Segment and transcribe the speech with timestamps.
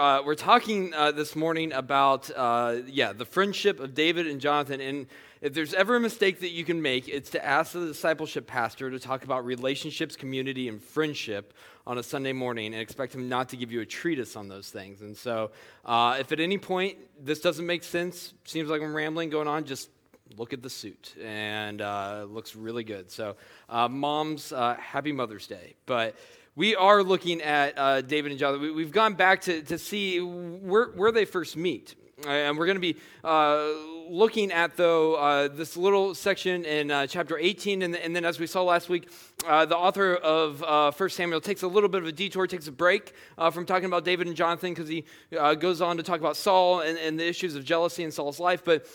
[0.00, 4.80] Uh, we're talking uh, this morning about, uh, yeah, the friendship of David and Jonathan.
[4.80, 5.08] And
[5.40, 8.92] if there's ever a mistake that you can make, it's to ask the discipleship pastor
[8.92, 11.52] to talk about relationships, community, and friendship
[11.84, 14.70] on a Sunday morning and expect him not to give you a treatise on those
[14.70, 15.00] things.
[15.00, 15.50] And so,
[15.84, 19.64] uh, if at any point this doesn't make sense, seems like I'm rambling going on,
[19.64, 19.90] just
[20.36, 23.10] look at the suit and uh, looks really good.
[23.10, 23.34] So,
[23.68, 25.74] uh, moms, happy Mother's Day.
[25.86, 26.14] But
[26.58, 28.74] we are looking at uh, David and Jonathan.
[28.74, 31.94] We, have gone back to, to see where, where they first meet.
[32.26, 33.68] And we're going to be uh,
[34.10, 37.82] looking at, though, uh, this little section in uh, chapter 18.
[37.82, 39.08] And, and, then, as we saw last week,
[39.46, 42.66] uh, the author of uh, 1 Samuel takes a little bit of a detour, takes
[42.66, 45.04] a break uh, from talking about David and Jonathan because he
[45.38, 48.40] uh, goes on to talk about Saul and, and, the issues of jealousy in Saul's
[48.40, 48.64] life.
[48.64, 48.86] But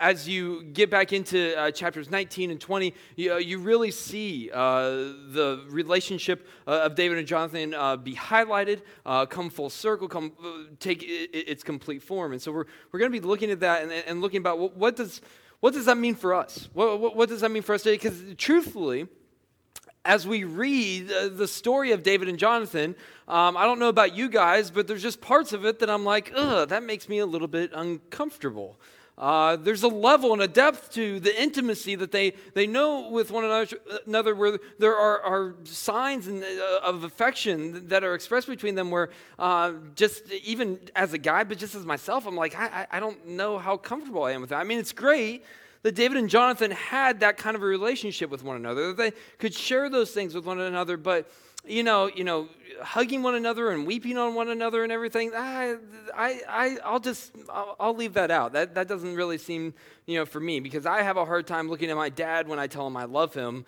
[0.00, 6.48] as you get back into chapters 19 and 20, you, you really see the relationship
[6.66, 7.70] of David and Jonathan
[8.02, 8.80] be highlighted,
[9.28, 10.32] come full circle, come
[10.80, 12.32] take its complete form.
[12.32, 14.76] And so we're, we're going to be looking at that and, and looking about what,
[14.76, 15.20] what, does,
[15.60, 16.70] what does that mean for us?
[16.72, 17.96] What, what, what does that mean for us today?
[17.96, 19.08] Because truthfully,
[20.08, 22.96] as we read the story of David and Jonathan,
[23.28, 26.02] um, I don't know about you guys, but there's just parts of it that I'm
[26.02, 28.80] like, ugh, that makes me a little bit uncomfortable.
[29.18, 33.30] Uh, there's a level and a depth to the intimacy that they, they know with
[33.30, 33.44] one
[34.06, 38.90] another where there are, are signs and, uh, of affection that are expressed between them
[38.90, 42.98] where uh, just even as a guy, but just as myself, I'm like, I, I
[42.98, 44.60] don't know how comfortable I am with that.
[44.60, 45.44] I mean, it's great
[45.88, 49.12] that David and Jonathan had that kind of a relationship with one another, that they
[49.38, 51.32] could share those things with one another, but
[51.66, 52.46] you know, you know,
[52.82, 55.76] hugging one another and weeping on one another and everything, I,
[56.84, 58.52] I'll just, I'll, I'll, leave that out.
[58.52, 59.72] That, that doesn't really seem,
[60.04, 62.58] you know, for me because I have a hard time looking at my dad when
[62.58, 63.64] I tell him I love him.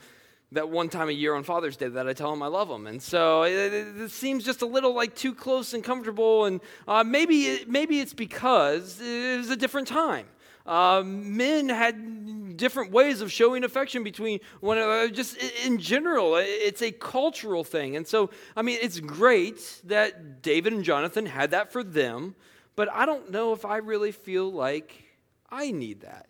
[0.53, 2.89] That one time a year on Father's Day that I tell him I love him,
[2.89, 6.45] and so it, it, it seems just a little like too close and comfortable.
[6.47, 10.27] And uh, maybe, maybe it's because it was a different time.
[10.67, 15.09] Uh, men had different ways of showing affection between one another.
[15.09, 17.97] Just in general, it's a cultural thing.
[17.97, 22.35] And so, I mean, it's great that David and Jonathan had that for them,
[22.77, 25.05] but I don't know if I really feel like
[25.51, 26.30] I need that.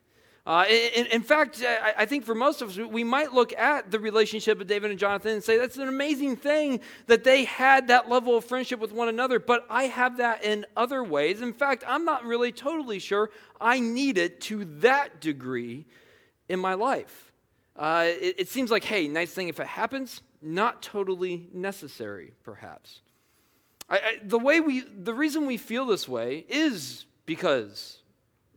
[0.51, 3.93] Uh, in, in, fact, I, I, think for most of us, we might look at
[3.93, 7.87] the relationship of David and Jonathan and say that's an amazing thing that they had
[7.87, 11.41] that level of friendship with one another, but I have that in other ways.
[11.41, 13.31] In fact, I'm not really totally sure
[13.61, 15.87] I need it to that degree
[16.49, 17.31] in my life.
[17.77, 23.03] Uh, it, it seems like, hey, nice thing if it happens, not totally necessary, perhaps.
[23.89, 28.03] I, I, the way we, the reason we feel this way is because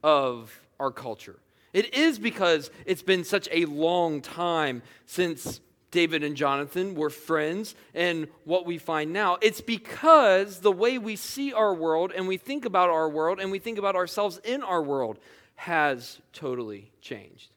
[0.02, 1.38] of our culture.
[1.74, 7.76] It is because it's been such a long time since David and Jonathan were friends
[7.94, 9.38] and what we find now.
[9.42, 13.52] It's because the way we see our world and we think about our world and
[13.52, 15.20] we think about ourselves in our world
[15.56, 17.50] has totally changed.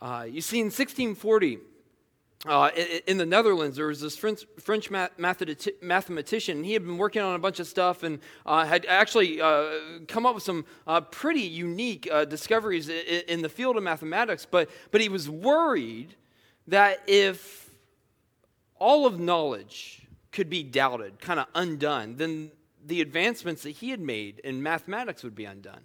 [0.00, 1.58] Uh, you see, in 1640,
[2.46, 2.70] uh,
[3.06, 6.62] in the Netherlands, there was this French, French mathematician.
[6.62, 9.70] He had been working on a bunch of stuff and uh, had actually uh,
[10.08, 14.46] come up with some uh, pretty unique uh, discoveries in, the field of mathematics.
[14.50, 16.16] But, but he was worried
[16.68, 17.70] that if
[18.78, 22.50] all of knowledge could be doubted, kind of undone, then
[22.84, 25.80] the advancements that he had made in mathematics would be undone.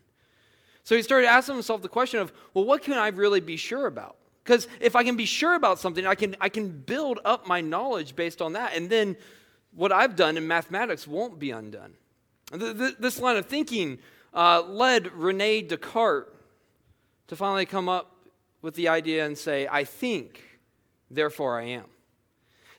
[0.84, 3.86] So he started asking himself the question of, well, what can I really be sure
[3.86, 4.18] about?
[4.50, 7.62] Because if I can be sure about something, I can, I can build up my
[7.62, 8.76] knowledge based on that.
[8.76, 9.16] And then
[9.76, 11.94] what I've done in mathematics won't be undone.
[12.52, 14.00] This line of thinking
[14.34, 16.32] uh, led Rene Descartes
[17.28, 18.16] to finally come up
[18.64, 20.42] with the idea and say, I think,
[21.12, 21.86] therefore I am.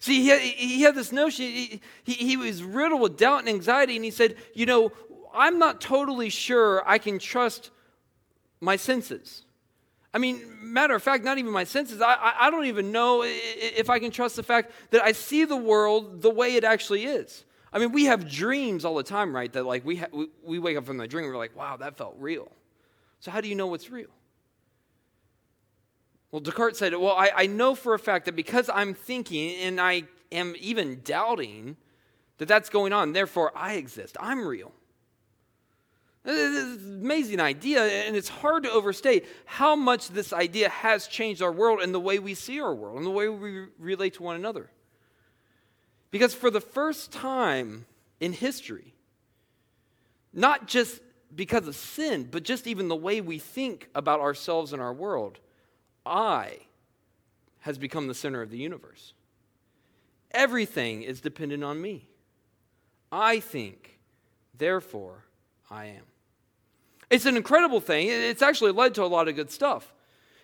[0.00, 3.48] See, he had, he had this notion, he, he, he was riddled with doubt and
[3.48, 4.90] anxiety, and he said, You know,
[5.32, 7.70] I'm not totally sure I can trust
[8.60, 9.44] my senses.
[10.12, 12.00] I mean, matter of fact, not even my senses.
[12.00, 15.56] I, I, don't even know if I can trust the fact that I see the
[15.56, 17.44] world the way it actually is.
[17.72, 19.52] I mean, we have dreams all the time, right?
[19.52, 21.76] That like we, ha- we, we wake up from the dream and we're like, wow,
[21.76, 22.50] that felt real.
[23.20, 24.08] So how do you know what's real?
[26.32, 29.80] Well, Descartes said, well, I, I know for a fact that because I'm thinking and
[29.80, 31.76] I am even doubting
[32.38, 34.16] that that's going on, therefore I exist.
[34.18, 34.72] I'm real.
[36.24, 41.40] It's an amazing idea, and it's hard to overstate how much this idea has changed
[41.40, 44.22] our world and the way we see our world and the way we relate to
[44.22, 44.70] one another.
[46.10, 47.86] Because for the first time
[48.20, 48.94] in history,
[50.32, 51.00] not just
[51.34, 55.38] because of sin, but just even the way we think about ourselves and our world,
[56.04, 56.58] I
[57.60, 59.14] has become the center of the universe.
[60.32, 62.08] Everything is dependent on me.
[63.10, 63.98] I think
[64.56, 65.24] therefore
[65.70, 66.09] I am.
[67.10, 68.08] It's an incredible thing.
[68.08, 69.92] It's actually led to a lot of good stuff.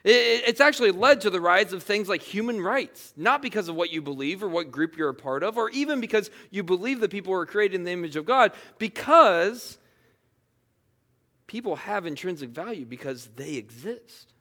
[0.08, 3.90] It's actually led to the rise of things like human rights, not because of what
[3.90, 7.10] you believe or what group you're a part of, or even because you believe that
[7.10, 9.78] people were created in the image of God, because
[11.48, 14.32] people have intrinsic value because they exist.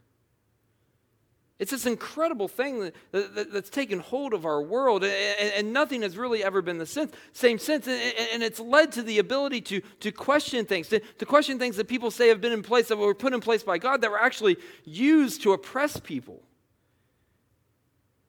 [1.57, 6.01] It's this incredible thing that, that, that's taken hold of our world, and, and, nothing
[6.01, 7.87] has really ever been the sense, same sense.
[7.87, 11.77] And, and, it's led to the ability to, to question things, to, to question things
[11.77, 14.11] that people say have been in place, that were put in place by God, that
[14.11, 16.43] were actually used to oppress people.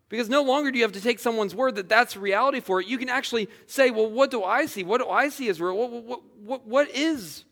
[0.09, 2.87] Because no longer do you have to take someone's word that that's reality for it.
[2.87, 4.85] You can actually say, well, what do I see?
[4.85, 5.77] What do I see as real?
[5.77, 7.45] What, what, what, what is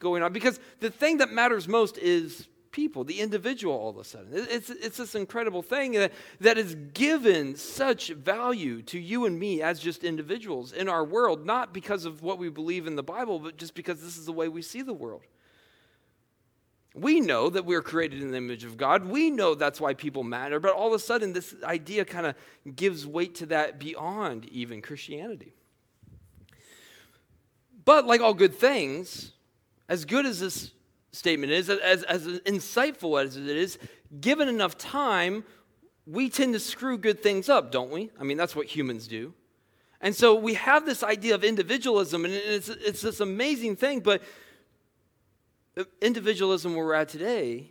[0.00, 0.32] going on?
[0.32, 4.30] Because the thing that matters most is people, the individual, all of a sudden.
[4.32, 9.62] It's, it's this incredible thing that, that is given such value to you and me
[9.62, 13.38] as just individuals in our world, not because of what we believe in the Bible,
[13.38, 15.22] but just because this is the way we see the world.
[16.96, 19.04] We know that we're created in the image of God.
[19.04, 22.34] We know that's why people matter, but all of a sudden, this idea kind of
[22.74, 25.54] gives weight to that beyond even Christianity.
[27.84, 29.30] But like all good things,
[29.88, 30.72] as good as this
[31.14, 33.78] statement is, as, as insightful as it is,
[34.20, 35.44] given enough time,
[36.06, 38.10] we tend to screw good things up, don't we?
[38.20, 39.32] I mean, that's what humans do.
[40.00, 44.22] And so we have this idea of individualism, and it's, it's this amazing thing, but
[46.00, 47.70] individualism where we're at today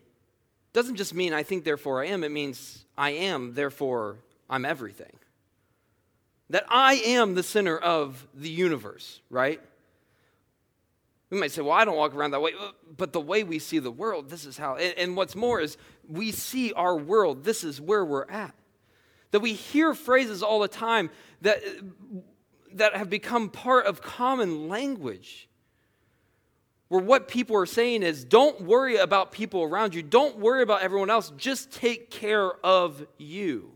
[0.74, 2.24] doesn't just mean I think, therefore I am.
[2.24, 4.18] It means I am, therefore
[4.50, 5.14] I'm everything.
[6.50, 9.62] That I am the center of the universe, right?
[11.34, 12.54] We might say, well, I don't walk around that way.
[12.54, 14.76] Uh, but the way we see the world, this is how.
[14.76, 15.78] And, what's more is
[16.08, 18.54] we see our world, this is where we're at.
[19.32, 21.10] That we hear phrases all the time
[21.42, 22.20] that, uh,
[22.76, 25.50] that have become part of common language.
[26.90, 30.84] Where what people are saying is, don't worry about people around you, don't worry about
[30.84, 33.72] everyone else, just take care of you.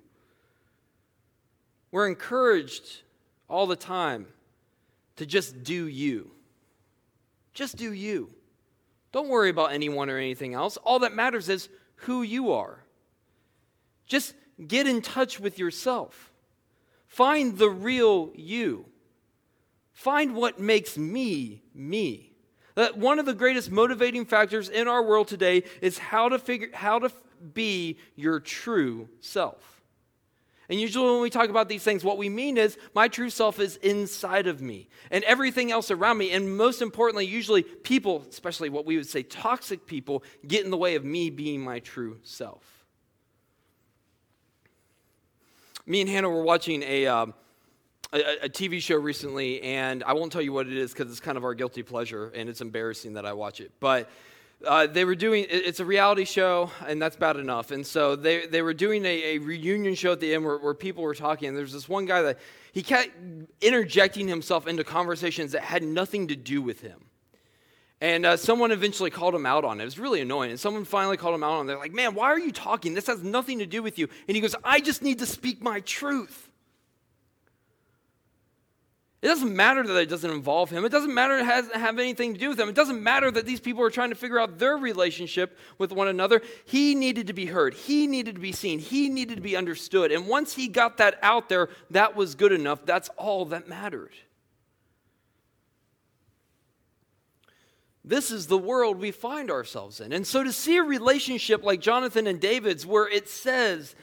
[1.90, 3.02] We're encouraged
[3.50, 4.28] all the time
[5.16, 6.30] to just do you.
[7.58, 8.30] Just do you.
[9.12, 10.78] Don't worry about anyone or anything else.
[10.78, 12.84] All that matters is who you are.
[14.06, 14.36] Just
[14.68, 16.32] get in touch with yourself.
[17.08, 18.86] Find the real you.
[19.92, 22.32] Find what makes me me.
[22.76, 26.70] That one of the greatest motivating factors in our world today is how to figure
[26.76, 27.12] how to
[27.56, 29.77] be your true self.
[30.70, 33.60] And usually, when we talk about these things, what we mean is my true self
[33.60, 36.32] is inside of me and everything else around me.
[36.32, 40.78] And most importantly, usually people, especially what we would say toxic people, get in the
[40.78, 42.64] way of me being my true self.
[45.86, 47.28] Me and Hannah were watching a, uh,
[48.12, 51.22] a, a, TV show recently, and I won't tell you what it is because it's
[51.22, 53.72] kind of our guilty pleasure, and it's embarrassing that I watch it.
[53.80, 54.10] But
[54.66, 58.48] uh, they were doing it's a reality show and that's bad enough and so they,
[58.48, 61.50] they were doing a, a reunion show at the end where, where, people were talking
[61.50, 62.40] and there's this one guy that
[62.72, 63.12] he kept
[63.62, 67.08] interjecting himself into conversations that had nothing to do with him
[68.00, 69.84] and uh, someone eventually called him out on it.
[69.84, 70.52] It was really annoying.
[70.52, 71.68] And someone finally called him out on it.
[71.70, 72.94] They're like, man, why are you talking?
[72.94, 74.08] This has nothing to do with you.
[74.28, 76.47] And he goes, I just need to speak my truth.
[79.20, 80.86] It doesn't matter that it doesn't involve him.
[80.86, 82.70] It doesn't matter it has have anything to do with him.
[82.70, 86.08] It doesn't matter that these people are trying to figure out their relationship with one
[86.08, 86.44] another.
[86.66, 87.74] He needed to be heard.
[87.74, 88.78] He needed to be seen.
[88.78, 90.12] He needed to be understood.
[90.12, 92.86] And once he got that out there, that was good enough.
[92.86, 94.14] That's all that mattered.
[98.06, 100.14] This is the world we find ourselves in.
[100.14, 103.96] And so to see a relationship like Jonathan and David's, where it says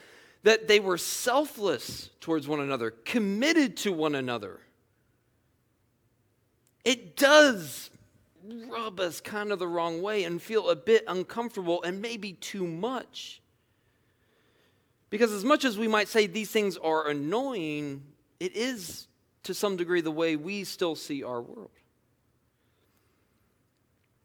[0.43, 4.59] that they were selfless towards one another, committed to one another,
[6.85, 7.89] it does
[8.69, 12.65] rub us kind of the wrong way and feel a bit uncomfortable and maybe too
[12.65, 13.41] much.
[15.09, 18.03] Because as much as we might say these things are annoying,
[18.39, 19.07] it is
[19.43, 21.71] to some degree the way we still see our world.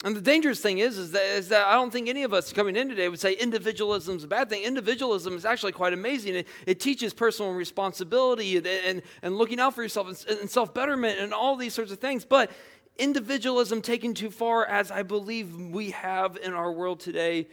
[0.02, 2.54] And the dangerous thing is, is that, is that I don't think any of us
[2.54, 4.62] coming in today would say individualism is a bad thing.
[4.62, 6.36] Individualism is actually quite amazing.
[6.36, 10.72] It, it teaches personal responsibility and, and, and, looking out for yourself and, and self
[10.72, 12.24] betterment and all these sorts of things.
[12.24, 12.50] But
[12.96, 17.48] individualism taken too far, as I believe we have in our world today,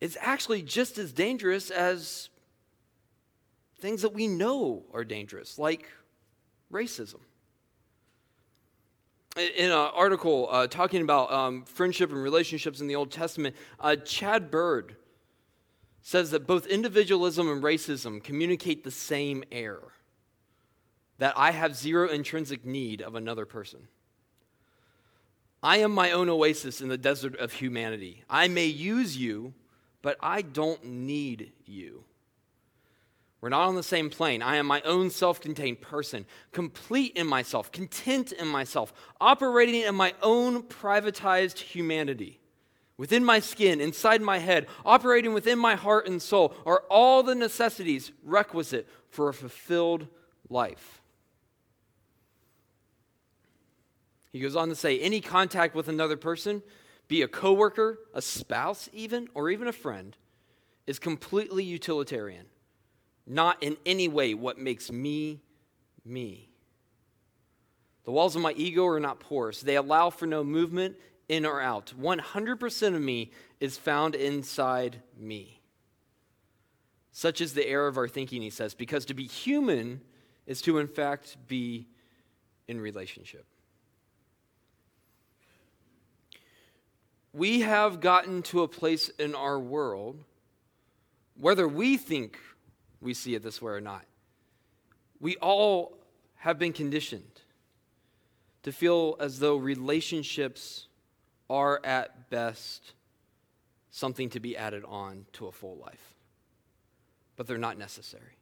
[0.00, 2.30] is actually just as dangerous as
[3.78, 5.86] things that we know are dangerous, like
[6.72, 7.20] racism
[9.36, 13.96] in an article uh, talking about um, friendship and relationships in the Old Testament, uh,
[13.96, 14.96] Chad Bird
[16.02, 19.92] says that both individualism and racism communicate the same error
[21.18, 23.88] that I have zero intrinsic need of another person.
[25.62, 28.24] I am my own oasis in the desert of humanity.
[28.28, 29.54] I may use you,
[30.02, 32.04] but I don't need you.
[33.42, 34.40] We're not on the same plane.
[34.40, 39.96] I am my own self contained person, complete in myself, content in myself, operating in
[39.96, 42.38] my own privatized humanity.
[42.96, 47.34] Within my skin, inside my head, operating within my heart and soul are all the
[47.34, 50.06] necessities requisite for a fulfilled
[50.48, 51.02] life.
[54.30, 56.62] He goes on to say any contact with another person,
[57.08, 60.16] be a coworker, a spouse even, or even a friend,
[60.86, 62.46] is completely utilitarian
[63.26, 65.40] not in any way what makes me
[66.04, 66.48] me.
[68.04, 70.96] The walls of my ego are not porous, they allow for no movement
[71.28, 71.92] in or out.
[71.98, 75.60] 100% of me is found inside me.
[77.12, 80.00] Such is the error of our thinking, he says, because to be human
[80.46, 81.86] is to, in fact, be
[82.66, 83.44] in relationship.
[87.32, 90.24] We have gotten to a place in our world,
[91.38, 92.38] whether we think
[93.02, 94.04] we see it this way or not.
[95.20, 95.98] We all
[96.36, 97.40] have been conditioned
[98.62, 100.86] to feel as though relationships
[101.50, 102.92] are at best
[103.90, 106.14] something to be added on to a full life,
[107.36, 108.38] but they're not necessary.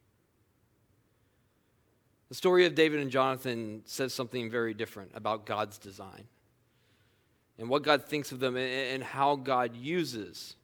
[2.28, 6.28] The story of David and Jonathan says something very different about God's design
[7.58, 10.54] and what God thinks of them and how God uses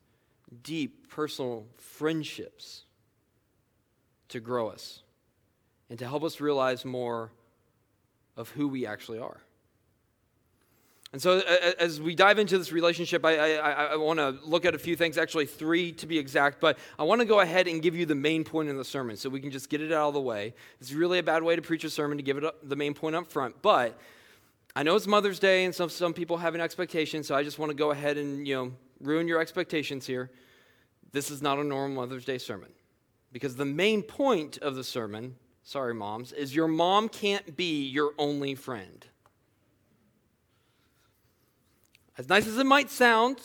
[0.63, 2.86] deep personal friendships
[4.29, 5.03] to grow us
[5.89, 7.31] and to help us realize more
[8.37, 9.41] of who we actually are.
[11.13, 11.39] And so,
[11.79, 14.97] as we dive into this relationship, I, I, I want to look at a few
[14.97, 18.07] things, actually, three to be exact, but I want to go ahead and give you
[18.07, 20.21] the main point in the sermon so we can just get it out of the
[20.21, 20.53] way.
[20.81, 22.93] It's really a bad way to preach a sermon to give it up, the main
[22.93, 23.99] point up front, but
[24.75, 27.59] I know it's Mother's Day and some, some people have an expectation, so I just
[27.59, 30.31] want to go ahead and, you know, ruin your expectations here.
[31.13, 32.69] This is not a normal Mother's Day sermon.
[33.37, 38.15] Because the main point of the sermon, sorry, moms, is your mom can't be your
[38.17, 39.05] only friend.
[42.17, 43.43] As nice as it might sound,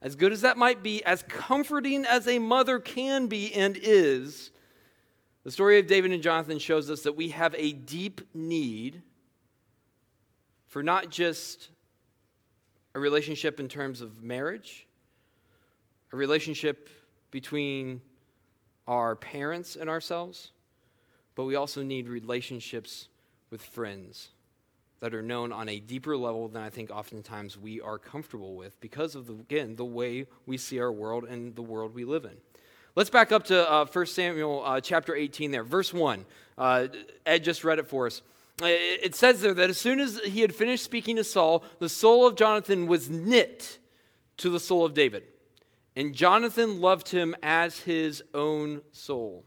[0.00, 4.52] as good as that might be, as comforting as a mother can be and is,
[5.42, 9.02] the story of David and Jonathan shows us that we have a deep need
[10.68, 11.70] for not just
[12.94, 14.86] a relationship in terms of marriage,
[16.12, 16.88] a relationship
[17.32, 18.02] between
[18.90, 20.50] our parents and ourselves,
[21.36, 23.08] but we also need relationships
[23.48, 24.30] with friends
[24.98, 28.78] that are known on a deeper level than I think oftentimes we are comfortable with
[28.80, 32.24] because of, the, again, the way we see our world and the world we live
[32.24, 32.36] in.
[32.96, 36.26] Let's back up to uh, 1 Samuel uh, chapter 18 there, verse 1.
[36.58, 36.88] Uh,
[37.24, 38.22] Ed just read it for us.
[38.60, 42.26] It says there that as soon as he had finished speaking to Saul, the soul
[42.26, 43.78] of Jonathan was knit
[44.38, 45.22] to the soul of David.
[46.00, 49.44] And Jonathan loved him as his own soul.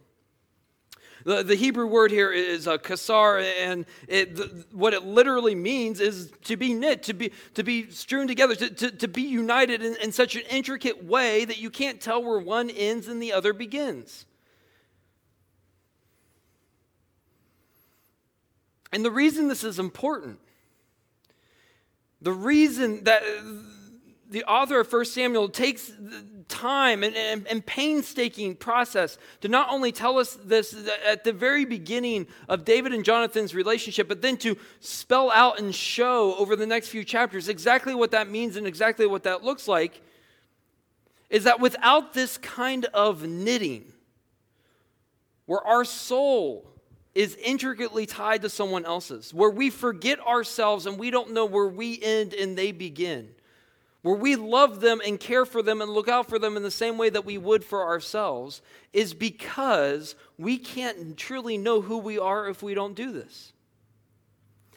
[1.25, 6.00] The, the Hebrew word here is a kasar, and it, the, what it literally means
[6.00, 9.81] is to be knit, to be, to be strewn together, to, to, to be united
[9.81, 13.33] in, in such an intricate way that you can't tell where one ends and the
[13.33, 14.27] other begins.
[18.91, 20.38] And the reason this is important,
[22.22, 23.24] the reason that
[24.34, 25.92] the author of 1 Samuel takes
[26.48, 30.75] time and, and, and, painstaking process to not only tell us this
[31.06, 35.74] at the very beginning of David and Jonathan's relationship, but then to spell out and
[35.74, 39.68] show over the next few chapters exactly what that means and exactly what that looks
[39.68, 40.02] like,
[41.30, 43.94] is that without this kind of knitting,
[45.46, 46.66] where our soul
[47.13, 51.68] is intricately tied to someone else's, where we forget ourselves and we don't know where
[51.68, 53.30] we end and they begin
[54.03, 56.69] where we love them and care for them and look out for them in the
[56.69, 62.19] same way that we would for ourselves, is because we can't truly know who we
[62.19, 63.53] are if we don't do this.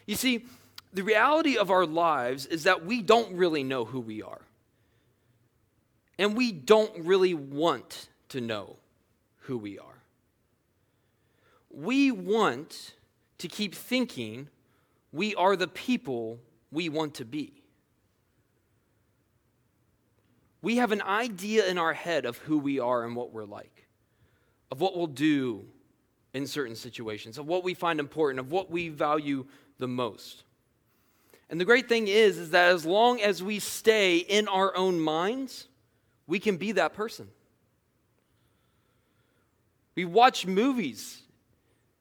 [0.06, 0.45] You see,
[0.92, 4.40] the reality of our lives is that we don't really know who we are.
[6.18, 8.76] And we don't really want to know
[9.40, 9.99] who we are.
[11.71, 12.95] We want
[13.38, 14.49] to keep thinking
[15.12, 16.38] we are the people
[16.71, 17.56] we want to be
[20.67, 23.87] we have an idea in our head of who we are and what we're like,
[24.73, 25.65] of what we'll do
[26.35, 29.47] in certain situations, of what we find important, of what we value
[29.79, 30.43] the most.
[31.49, 34.99] And the great thing is, is that as long as we stay in our own
[34.99, 35.69] minds,
[36.27, 37.29] we can be that person.
[39.95, 41.23] We watch movies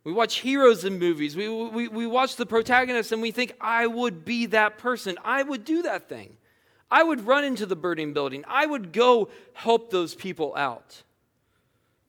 [0.06, 1.36] We watch heroes in movies.
[1.36, 5.18] We, we, we watch the protagonists and we think, I would be that person.
[5.26, 6.38] I would do that thing.
[6.89, 8.44] I would run into the burning building.
[8.48, 11.04] I would go help those people out.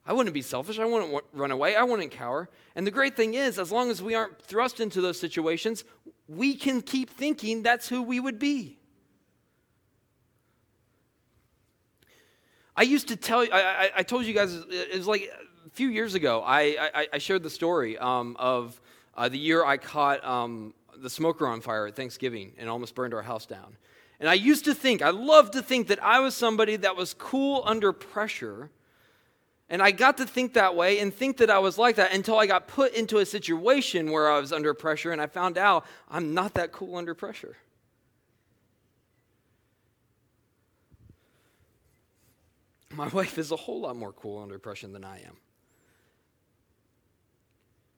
[0.06, 0.78] I wouldn't be selfish.
[0.78, 1.75] I wouldn't run away.
[1.75, 2.49] I wouldn't cower.
[2.76, 5.83] And the great thing is, as long as we aren't thrust into those situations,
[6.28, 8.78] we can keep thinking that's who we would be.
[12.76, 15.33] I used to tell you, I, I, I told you guys, it was like
[15.66, 18.78] a few years ago, I, I, I shared the story um, of
[19.16, 23.14] uh, the year I caught um, the smoker on fire at Thanksgiving and almost burned
[23.14, 23.76] our house down.
[24.18, 27.14] And I used to think, I loved to think that I was somebody that was
[27.14, 28.70] cool under pressure.
[29.68, 32.38] And I got to think that way and think that I was like that until
[32.38, 35.85] I got put into a situation where I was under pressure and I found out
[36.08, 37.56] I'm not that cool under pressure.
[42.90, 45.37] My wife is a whole lot more cool under pressure than I am.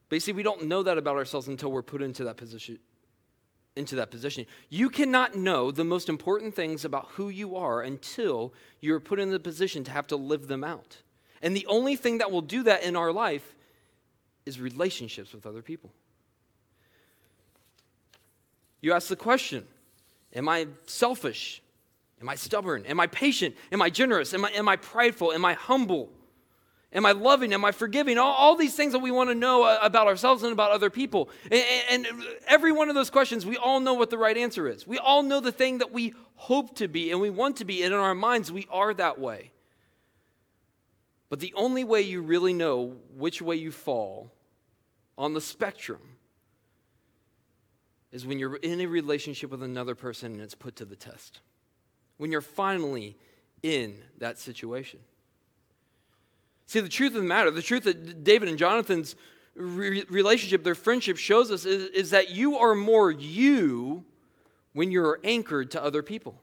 [0.09, 2.79] But you see, we don't know that about ourselves until we're put into that position.
[3.79, 4.45] Into that position.
[4.69, 9.31] You cannot know the most important things about who you are until you're put in
[9.31, 10.97] the position to have to live them out.
[11.43, 13.55] And the only thing that will do that in our life
[14.47, 15.93] is relationships with other people.
[18.81, 19.65] You ask the question
[20.35, 21.63] Am I selfish?
[22.21, 22.85] Am I stubborn?
[22.87, 23.55] Am I patient?
[23.71, 24.35] Am I generous?
[24.35, 25.33] Am I, am I prideful?
[25.33, 26.11] Am I humble?
[26.93, 27.53] Am I loving?
[27.53, 28.17] Am I forgiving?
[28.17, 30.89] All, all these things that we want to know uh, about ourselves and about other
[30.89, 31.29] people.
[31.51, 32.07] And, and
[32.47, 34.87] every one of those questions, we all know what the right answer is.
[34.87, 37.83] We all know the thing that we hope to be and we want to be.
[37.83, 39.53] And in our minds, we are that way.
[41.29, 44.33] But the only way you really know which way you fall
[45.19, 46.01] on the spectrum
[48.13, 51.41] is when you're in a relationship with another person and it's put to the test.
[52.17, 53.19] When you're finally
[53.63, 55.01] in that situation.
[56.69, 59.17] See, the truth of the matter, the truth that David and Jonathan's
[59.55, 64.05] re- relationship, their friendship shows us is, is that you are more you
[64.75, 66.39] when you're anchored to other people.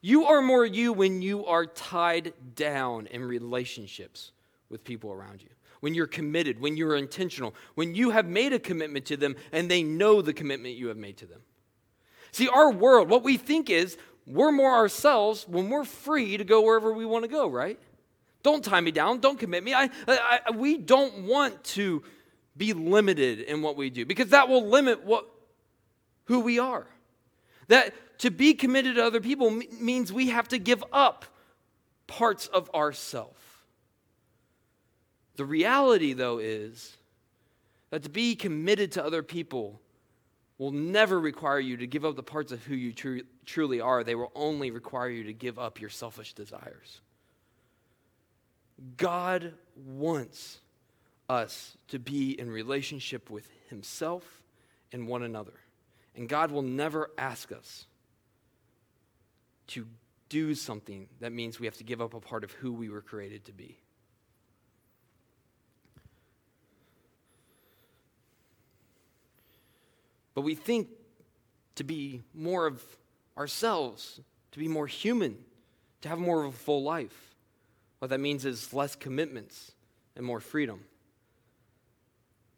[0.00, 4.30] You are more you when you are tied down in relationships
[4.68, 5.48] with people around you.
[5.80, 9.68] When you're committed, when you're intentional, when you have made a commitment to them and
[9.68, 11.40] they know the commitment you have made to them.
[12.30, 16.60] See, our world, what we think is we're more ourselves when we're free to go
[16.60, 17.80] wherever we want to go, right?
[18.46, 19.18] Don't tie me down.
[19.18, 19.74] Don't commit me.
[19.74, 22.04] I, I, we don't want to
[22.56, 25.28] be limited in what we do because that will limit what,
[26.26, 26.86] who we are.
[27.66, 31.24] That to be committed to other people means we have to give up
[32.06, 33.64] parts of ourself.
[35.34, 36.96] The reality, though, is
[37.90, 39.80] that to be committed to other people
[40.56, 44.04] will never require you to give up the parts of who you tru- truly are.
[44.04, 47.00] They will only require you to give up your selfish desires.
[48.96, 50.60] God wants
[51.28, 54.42] us to be in relationship with Himself
[54.92, 55.54] and one another.
[56.14, 57.86] And God will never ask us
[59.68, 59.86] to
[60.28, 63.00] do something that means we have to give up a part of who we were
[63.00, 63.78] created to be.
[70.34, 70.88] But we think
[71.76, 72.82] to be more of
[73.38, 74.20] ourselves,
[74.52, 75.38] to be more human,
[76.02, 77.35] to have more of a full life.
[77.98, 79.72] What that means is less commitments
[80.14, 80.80] and more freedom.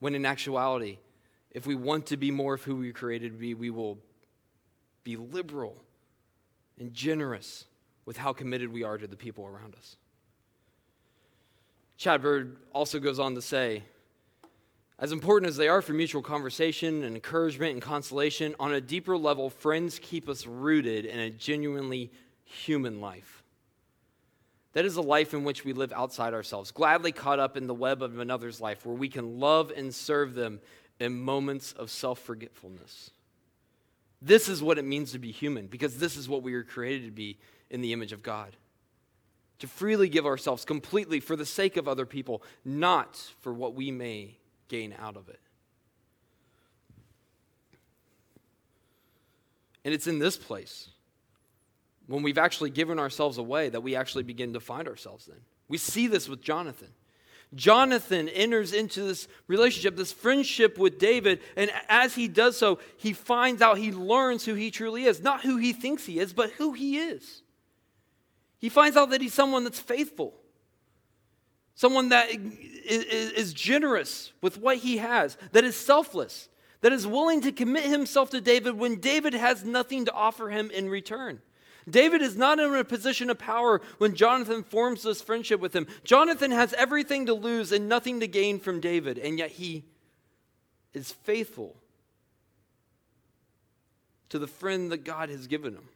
[0.01, 0.99] When in actuality,
[1.51, 3.99] if we want to be more of who we created to be, we will
[5.05, 5.77] be liberal
[6.79, 7.65] and generous
[8.05, 9.97] with how committed we are to the people around us.
[11.97, 13.83] Chad Bird also goes on to say,
[15.01, 19.17] as important as they are for mutual conversation and encouragement and consolation, on a deeper
[19.17, 22.11] level, friends keep us rooted in a genuinely
[22.45, 23.45] human life.
[24.75, 27.75] That is a life in which we live outside ourselves, gladly caught up in the
[27.75, 30.61] web of another's life, where we can love and serve them
[31.01, 33.11] in moments of self forgetfulness.
[34.21, 37.07] This is what it means to be human, because this is what we are created
[37.07, 37.39] to be
[37.71, 38.57] in the image of God.
[39.61, 43.91] To freely give ourselves completely for the sake of other people, not for what we
[43.91, 44.37] may
[44.69, 45.41] gain out of it.
[49.85, 50.91] And it's in this place
[52.09, 55.39] when we've actually given ourselves away that we actually begin to find ourselves then.
[55.69, 56.89] We see this with Jonathan.
[57.55, 63.13] Jonathan enters into this relationship, this friendship with David, and as he does so, he
[63.13, 65.23] finds out, he learns who he truly is.
[65.23, 67.43] Not who he thinks he is, but who he is.
[68.59, 70.35] He finds out that he's someone that's faithful,
[71.75, 76.49] someone that is generous with what he has, that is selfless,
[76.81, 80.71] that is willing to commit himself to David when David has nothing to offer him
[80.71, 81.41] in return.
[81.91, 85.87] David is not in a position of power when Jonathan forms this friendship with him.
[86.05, 89.85] Jonathan has everything to lose and nothing to gain from David, and yet he
[90.93, 91.77] is faithful
[94.29, 95.89] to the friend that God has given him.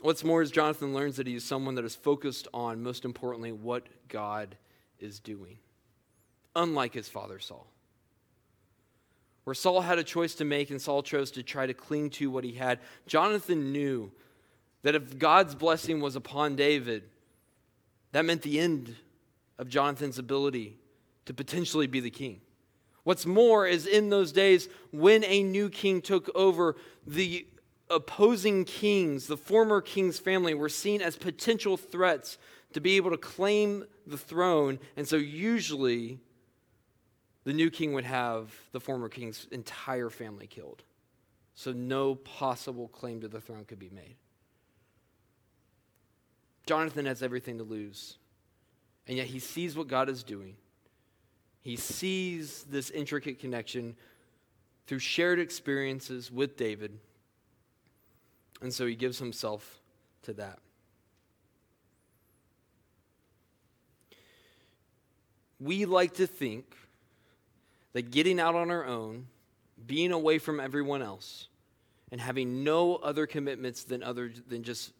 [0.00, 3.50] What's more is Jonathan learns that he is someone that is focused on, most importantly,
[3.50, 4.56] what God
[5.00, 5.58] is doing,
[6.54, 7.66] unlike his father Saul.
[9.48, 12.30] Where Saul had a choice to make and Saul chose to try to cling to
[12.30, 14.12] what he had, Jonathan knew
[14.82, 17.04] that if God's blessing was upon David,
[18.12, 18.94] that meant the end
[19.58, 20.76] of Jonathan's ability
[21.24, 22.42] to potentially be the king.
[23.04, 27.46] What's more is in those days when a new king took over, the
[27.88, 32.36] opposing kings, the former king's family, were seen as potential threats
[32.74, 34.78] to be able to claim the throne.
[34.94, 36.18] And so usually
[37.44, 40.82] the new king would have the former king's entire family killed.
[41.54, 44.16] So no possible claim to the throne could be made.
[46.66, 48.18] Jonathan has everything to lose.
[49.06, 50.56] And yet he sees what God is doing.
[51.62, 53.96] He sees this intricate connection
[54.86, 56.98] through shared experiences with David.
[58.60, 59.80] And so he gives himself
[60.22, 60.58] to that.
[65.60, 66.76] We like to think
[67.92, 69.26] that getting out on our own,
[69.86, 71.48] being away from everyone else,
[72.10, 74.92] and having no other commitments than other than just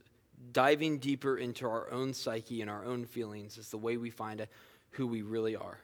[0.53, 4.47] diving deeper into our own psyche and our own feelings is the way we find
[4.91, 5.79] who we really are.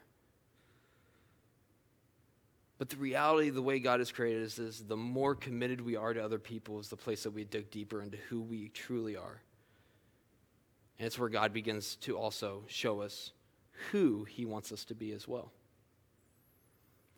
[2.79, 6.12] But the reality, the way God has created us, is the more committed we are
[6.12, 9.40] to other people, is the place that we dig deeper into who we truly are.
[10.99, 13.33] And it's where God begins to also show us
[13.90, 15.53] who He wants us to be as well.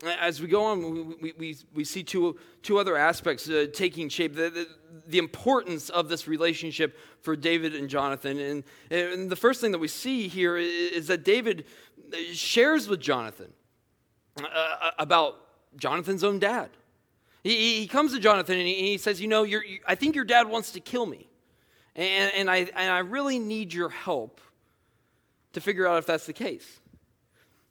[0.05, 4.35] As we go on, we, we, we see two, two other aspects uh, taking shape
[4.35, 4.69] the, the,
[5.07, 8.39] the, importance of this relationship for David and Jonathan.
[8.39, 11.65] And, and the first thing that we see here is that David
[12.33, 13.53] shares with Jonathan
[14.39, 15.37] uh, uh, about
[15.77, 16.69] Jonathan's own dad.
[17.43, 20.27] He, he comes to Jonathan and he, he says, You know, you, I think your
[20.27, 21.27] dad wants to kill me.
[21.95, 24.43] And, and, I, and I really need your help
[25.55, 26.81] to figure out if that's the case.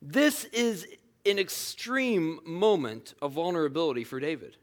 [0.01, 0.87] This is
[1.25, 4.57] an extreme moment of vulnerability for David.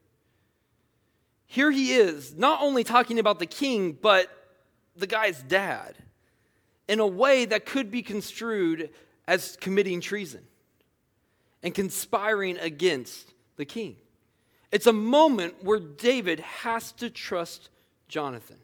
[1.47, 4.29] Here he is, not only talking about the king, but
[4.97, 5.97] the guy's dad
[6.89, 8.91] in a way that could be construed
[9.27, 10.43] as committing treason
[11.63, 13.97] and conspiring against the king.
[14.71, 17.69] It's a moment where David has to trust
[18.09, 18.59] Jonathan.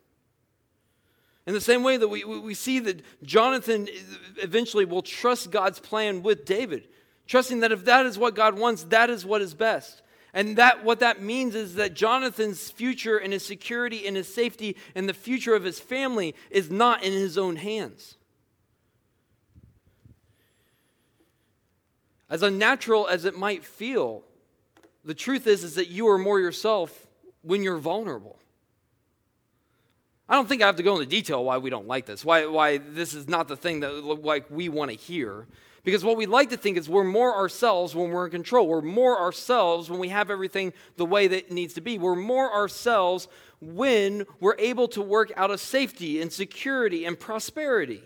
[1.47, 3.89] In the same way that we, we see that Jonathan
[4.37, 6.89] eventually will trust God's plan with David
[7.29, 10.03] trusting that if that is what God wants, that is what is best.
[10.35, 14.77] And that what that means is that Jonathan's future and his security and his safety
[14.95, 18.17] and the future of his family is not in his own hands.
[22.31, 24.23] As unnatural as it might feel,
[25.05, 27.07] the truth is, is that you are more yourself
[27.43, 28.39] when you're vulnerable.
[30.29, 32.45] I don't think I have to go into detail why we don't like this, why,
[32.45, 35.47] why this is not the thing that like we want to hear.
[35.85, 38.67] Because what we like to think is we're more ourselves when we're in control.
[38.67, 41.99] We're more ourselves when we have everything the way that it needs to be.
[41.99, 43.29] We're more ourselves
[43.61, 48.03] when we're able to work out of safety and security and prosperity.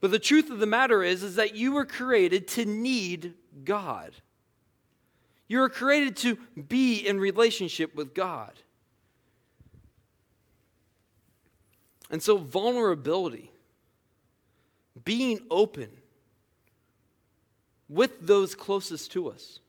[0.00, 4.12] But the truth of the matter is, is that you were created to need God.
[5.48, 6.36] You were created to
[6.68, 8.52] be in relationship with God.
[12.10, 13.50] And so, vulnerability
[15.02, 15.90] being open
[17.88, 19.60] with those closest to us,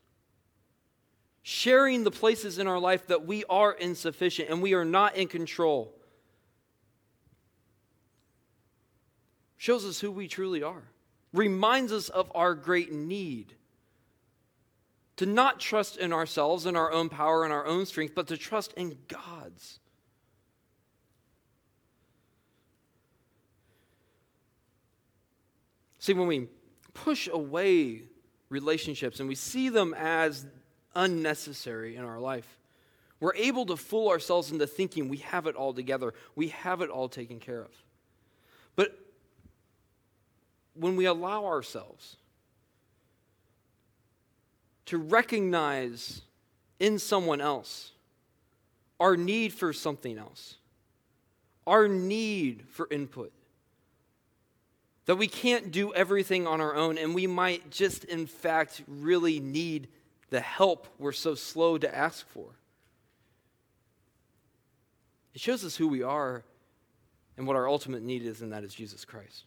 [1.41, 5.27] sharing the places in our life that we are insufficient and we are not in
[5.27, 5.93] control,
[9.57, 10.83] shows us who we truly are,
[11.33, 13.53] reminds us of our great need.
[15.17, 18.37] To not trust in ourselves and our own power and our own strength, but to
[18.37, 19.79] trust in God's.
[26.05, 26.49] See, when we
[26.93, 28.03] push away
[28.49, 30.45] relationships and we see them as
[30.93, 32.59] unnecessary in our life,
[33.19, 36.91] we're able to fool ourselves into thinking we have it all together, we have it
[36.91, 37.71] all taken care of.
[38.75, 38.95] But
[40.75, 42.17] when we allow ourselves
[44.85, 46.21] to recognize
[46.79, 47.93] in someone else
[48.99, 50.57] our need for something else,
[51.65, 53.33] our need for input,
[55.05, 59.39] that we can't do everything on our own, and we might just, in fact, really
[59.39, 59.87] need
[60.29, 62.47] the help we're so slow to ask for.
[65.33, 66.43] It shows us who we are
[67.37, 69.43] and what our ultimate need is, and that is Jesus Christ.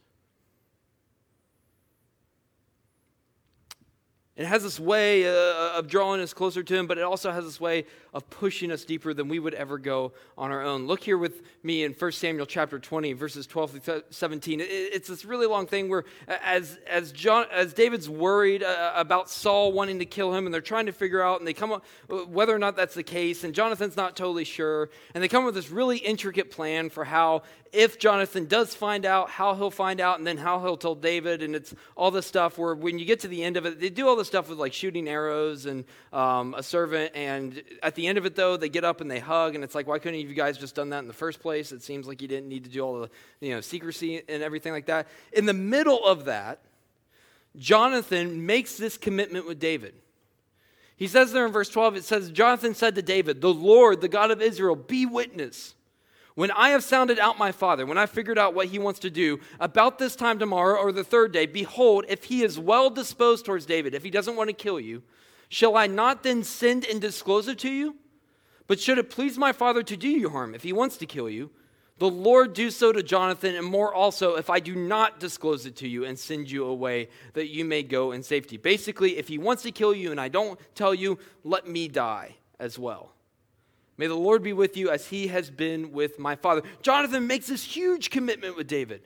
[4.39, 7.43] It has this way uh, of drawing us closer to Him, but it also has
[7.43, 10.87] this way of pushing us deeper than we would ever go on our own.
[10.87, 14.59] Look here with me in 1 Samuel chapter 20, verses 12 through 17.
[14.61, 19.71] It's this really long thing where, as, as, John, as David's worried uh, about Saul
[19.71, 22.55] wanting to kill him, and they're trying to figure out, and they come up whether
[22.55, 25.55] or not that's the case, and Jonathan's not totally sure, and they come up with
[25.55, 30.17] this really intricate plan for how if Jonathan does find out, how he'll find out,
[30.17, 31.43] and then how he'll tell David.
[31.43, 33.89] And it's all this stuff where when you get to the end of it, they
[33.89, 37.11] do all this stuff with like shooting arrows and um, a servant.
[37.15, 39.55] And at the end of it, though, they get up and they hug.
[39.55, 41.71] And it's like, why couldn't you guys just done that in the first place?
[41.71, 43.09] It seems like you didn't need to do all the
[43.39, 45.07] you know, secrecy and everything like that.
[45.33, 46.59] In the middle of that,
[47.57, 49.93] Jonathan makes this commitment with David.
[50.95, 54.09] He says there in verse 12, it says, Jonathan said to David, The Lord, the
[54.09, 55.75] God of Israel, be witness
[56.39, 59.09] when I have sounded out my father, when I figured out what he wants to
[59.09, 63.45] do, about this time tomorrow or the third day, behold, if he is well disposed
[63.45, 65.03] towards David, if he doesn't want to kill you,
[65.49, 67.95] shall I not then send and disclose it to you?
[68.67, 71.29] But should it please my father to do you harm, if he wants to kill
[71.29, 71.49] you,
[71.97, 75.75] the Lord do so to Jonathan, and more also, if I do not disclose it
[75.77, 78.55] to you and send you away, that you may go in safety.
[78.55, 82.35] Basically, if he wants to kill you and I don't tell you, let me die
[82.57, 83.11] as well.
[83.97, 86.61] May the Lord be with you as he has been with my father.
[86.81, 89.01] Jonathan makes this huge commitment with David.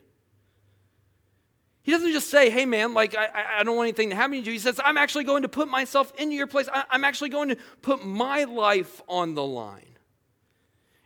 [1.84, 4.38] He doesn't just say, hey man, like I, I don't want anything to happen to
[4.38, 4.52] you.
[4.52, 6.66] He says, I'm actually going to put myself into your place.
[6.72, 9.82] I, I'm actually going to put my life on the line.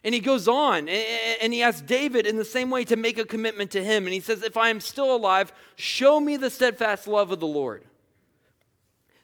[0.04, 3.24] And he goes on and he asks David in the same way to make a
[3.24, 4.06] commitment to him.
[4.06, 7.46] And he says, If I am still alive, show me the steadfast love of the
[7.46, 7.84] Lord,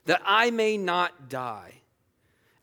[0.07, 1.75] that I may not die.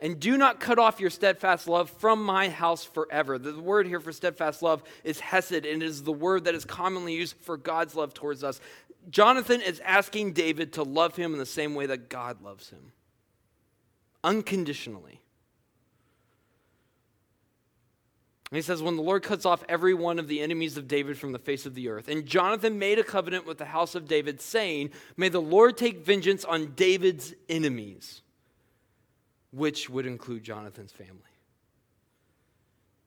[0.02, 3.38] And do not cut off your steadfast love from my house forever.
[3.38, 6.66] The word here for steadfast love is hesed, and it is the word that is
[6.66, 8.60] commonly used for God's love towards us.
[9.10, 12.92] Jonathan is asking David to love him in the same way that God loves him
[14.24, 15.22] unconditionally.
[18.52, 21.18] And he says, When the Lord cuts off every one of the enemies of David
[21.18, 22.10] from the face of the earth.
[22.10, 26.06] And Jonathan made a covenant with the house of David, saying, May the Lord take
[26.06, 28.22] vengeance on David's enemies
[29.52, 31.16] which would include Jonathan's family.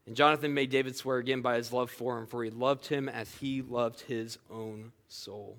[0.07, 3.09] And Jonathan made David swear again by his love for him, for he loved him
[3.09, 5.59] as he loved his own soul.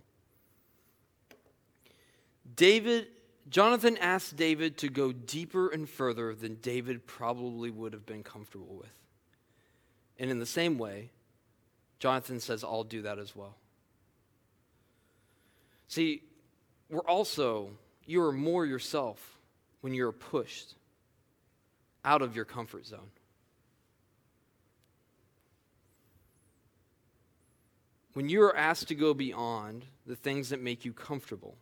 [2.53, 3.07] David,
[3.49, 8.75] Jonathan asked David to go deeper and further than David probably would have been comfortable
[8.75, 8.93] with.
[10.19, 11.09] And in the same way,
[11.99, 13.55] Jonathan says, I'll do that as well.
[15.87, 16.23] See,
[16.89, 17.71] we're also,
[18.05, 19.37] you are more yourself
[19.81, 20.75] when you're pushed
[22.03, 23.11] out of your comfort zone.
[28.13, 31.57] When you are asked to go beyond the things that make you comfortable,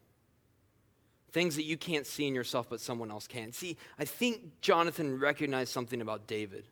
[1.34, 3.52] things that you can't see in yourself but someone else can.
[3.52, 6.66] See, I think Jonathan recognized something about David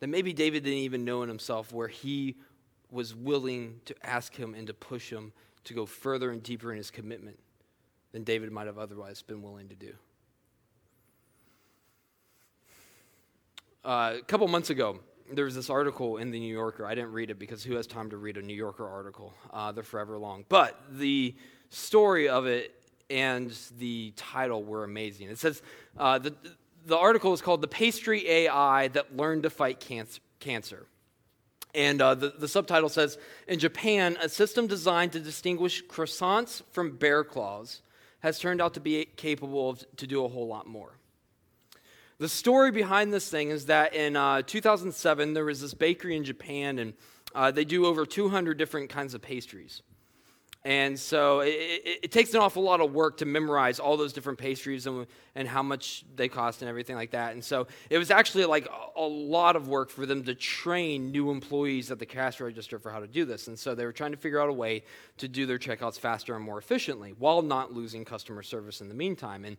[0.00, 2.36] that maybe David didn't even know in himself where he
[2.90, 5.32] was willing to ask him and to push him
[5.64, 7.38] to go further and deeper in his commitment
[8.12, 9.92] than David might have otherwise been willing to do.
[13.84, 15.00] Uh, a couple months ago,
[15.32, 16.86] there was this article in the New Yorker.
[16.86, 19.34] I didn't read it because who has time to read a New Yorker article?
[19.52, 20.44] Uh, they're forever long.
[20.48, 21.34] But the
[21.70, 22.74] story of it
[23.14, 25.28] and the title were amazing.
[25.28, 25.62] It says
[25.96, 26.34] uh, the,
[26.84, 29.78] the article is called The Pastry AI That Learned to Fight
[30.40, 30.86] Cancer.
[31.76, 36.96] And uh, the, the subtitle says In Japan, a system designed to distinguish croissants from
[36.96, 37.82] bear claws
[38.18, 40.98] has turned out to be capable of, to do a whole lot more.
[42.18, 46.24] The story behind this thing is that in uh, 2007, there was this bakery in
[46.24, 46.94] Japan, and
[47.32, 49.82] uh, they do over 200 different kinds of pastries.
[50.66, 54.14] And so it, it, it, takes an awful lot of work to memorize all those
[54.14, 57.34] different pastries and, and how much they cost and everything like that.
[57.34, 61.10] And so it was actually like a, a lot of work for them to train
[61.10, 63.46] new employees at the cash register for how to do this.
[63.46, 64.84] And so they were trying to figure out a way
[65.18, 68.94] to do their checkouts faster and more efficiently while not losing customer service in the
[68.94, 69.44] meantime.
[69.44, 69.58] And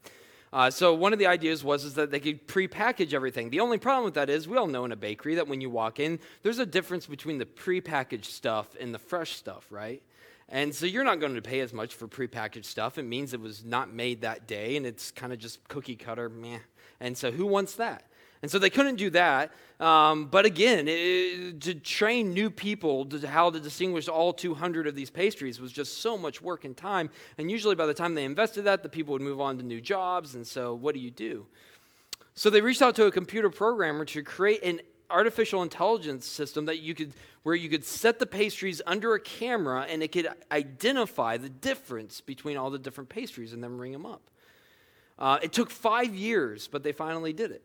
[0.51, 3.51] uh, so one of the ideas was is that they could pre-package everything.
[3.51, 5.69] The only problem with that is we all know in a bakery that when you
[5.69, 10.01] walk in, there's a difference between the pre-packaged stuff and the fresh stuff, right?
[10.49, 12.97] And so you're not going to pay as much for prepackaged stuff.
[12.97, 16.29] It means it was not made that day and it's kind of just cookie cutter,
[16.29, 16.59] meh.
[16.99, 18.03] And so who wants that?
[18.41, 19.51] And so they couldn't do that.
[19.79, 24.93] Um, but again, it, to train new people to how to distinguish all 200 of
[24.93, 27.09] these pastries was just so much work and time.
[27.39, 29.81] And usually by the time they invested that, the people would move on to new
[29.81, 30.35] jobs.
[30.35, 31.47] And so what do you do?
[32.35, 36.79] So they reached out to a computer programmer to create an artificial intelligence system that
[36.79, 37.13] you could
[37.43, 42.19] where you could set the pastries under a camera and it could identify the difference
[42.19, 44.21] between all the different pastries and then ring them up
[45.17, 47.63] Uh, it took five years, but they finally did it.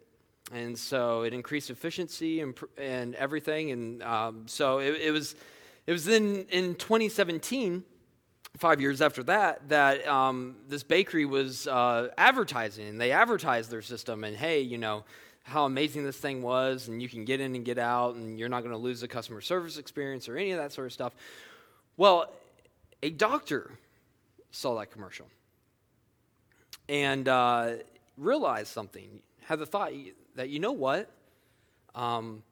[0.53, 3.71] And so it increased efficiency and, and everything.
[3.71, 5.35] And um, so it, it, was,
[5.87, 7.85] it was then in 2017,
[8.59, 12.89] five years after that, that um, this bakery was uh, advertising.
[12.89, 15.05] And they advertised their system and, hey, you know,
[15.43, 18.49] how amazing this thing was, and you can get in and get out, and you're
[18.49, 21.13] not going to lose the customer service experience or any of that sort of stuff.
[21.97, 22.33] Well,
[23.03, 23.71] a doctor
[24.51, 25.27] saw that commercial
[26.89, 27.73] and uh,
[28.17, 29.93] realized something, had the thought
[30.37, 31.11] that, you know what?
[31.95, 32.43] Um,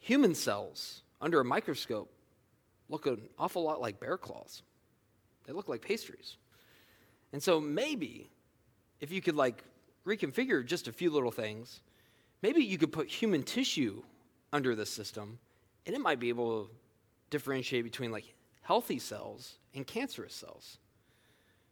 [0.00, 2.10] human cells under a microscope
[2.88, 4.62] look an awful lot like bear claws.
[5.46, 6.36] They look like pastries.
[7.32, 8.28] And so maybe
[9.00, 9.64] if you could like
[10.06, 11.80] reconfigure just a few little things,
[12.44, 14.02] maybe you could put human tissue
[14.52, 15.38] under the system
[15.86, 16.70] and it might be able to
[17.30, 20.76] differentiate between like healthy cells and cancerous cells.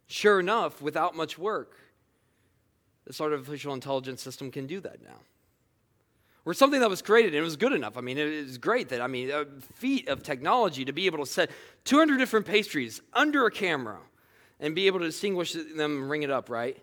[0.07, 1.77] Sure enough, without much work,
[3.05, 5.19] this artificial intelligence system can do that now.
[6.43, 7.95] Or something that was created and it was good enough.
[7.95, 11.19] I mean, it is great that, I mean, a feat of technology to be able
[11.19, 11.51] to set
[11.83, 13.99] 200 different pastries under a camera
[14.59, 16.77] and be able to distinguish them and ring it up, right?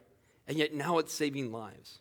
[0.47, 1.99] And yet now it's saving lives.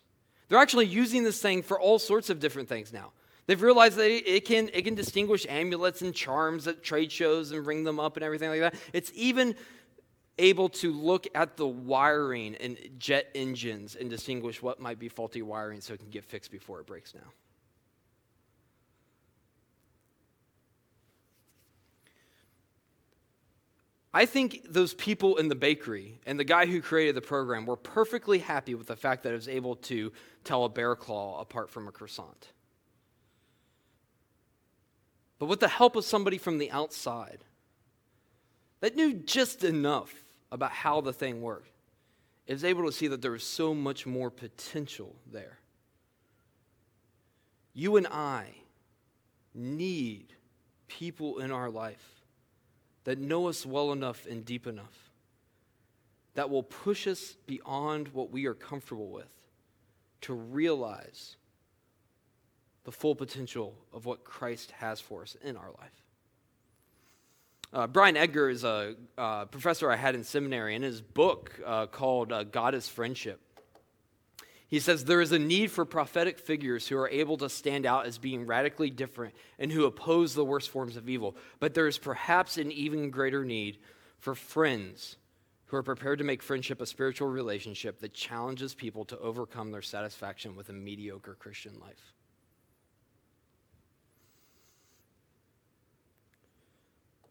[0.50, 3.12] They're actually using this thing for all sorts of different things now.
[3.46, 7.64] They've realized that it can, it can distinguish amulets and charms at trade shows and
[7.64, 8.74] ring them up and everything like that.
[8.92, 9.54] It's even
[10.38, 15.40] able to look at the wiring in jet engines and distinguish what might be faulty
[15.40, 17.22] wiring so it can get fixed before it breaks down.
[24.12, 27.76] I think those people in the bakery and the guy who created the program were
[27.76, 31.70] perfectly happy with the fact that it was able to tell a bear claw apart
[31.70, 32.48] from a croissant.
[35.38, 37.38] But with the help of somebody from the outside
[38.80, 40.12] that knew just enough
[40.50, 41.70] about how the thing worked,
[42.48, 45.58] it was able to see that there was so much more potential there.
[47.74, 48.48] You and I
[49.54, 50.34] need
[50.88, 52.19] people in our life
[53.10, 55.10] that know us well enough and deep enough
[56.34, 59.26] that will push us beyond what we are comfortable with
[60.20, 61.34] to realize
[62.84, 66.04] the full potential of what Christ has for us in our life.
[67.72, 70.76] Uh, Brian Edgar is a uh, professor I had in seminary.
[70.76, 73.40] In his book uh, called uh, God is Friendship,
[74.70, 78.06] he says there is a need for prophetic figures who are able to stand out
[78.06, 81.36] as being radically different and who oppose the worst forms of evil.
[81.58, 83.78] But there is perhaps an even greater need
[84.18, 85.16] for friends
[85.66, 89.82] who are prepared to make friendship a spiritual relationship that challenges people to overcome their
[89.82, 92.12] satisfaction with a mediocre Christian life.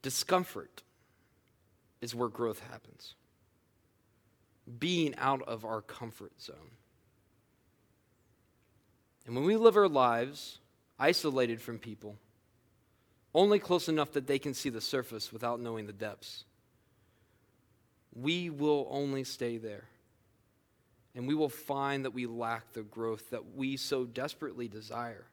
[0.01, 0.83] Discomfort
[2.01, 3.15] is where growth happens.
[4.77, 6.71] Being out of our comfort zone.
[9.29, 10.57] And when we live our lives
[10.97, 12.15] isolated from people,
[13.35, 16.45] only close enough that they can see the surface without knowing the depths,
[18.11, 19.83] we will only stay there.
[21.13, 25.27] And we will find that we lack the growth that we so desperately desire.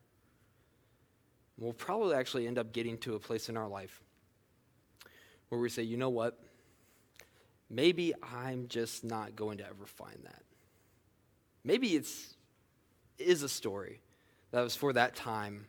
[1.56, 4.02] We'll probably actually end up getting to a place in our life
[5.48, 6.38] where we say, you know what?
[7.70, 10.42] Maybe I'm just not going to ever find that.
[11.64, 12.35] Maybe it's
[13.18, 14.00] is a story
[14.50, 15.66] that was for that time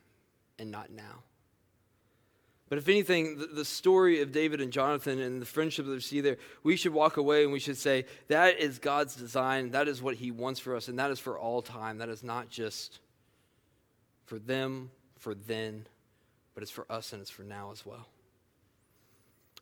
[0.58, 1.22] and not now.
[2.68, 6.20] But if anything, the, story of David and Jonathan and the friendship that we see
[6.20, 9.70] there, we should walk away and we should say, that is God's design.
[9.70, 11.98] That is what He wants for us, and that is for all time.
[11.98, 13.00] That is not just
[14.26, 15.86] for them, for then,
[16.54, 18.06] but it's for us and it's for now as well.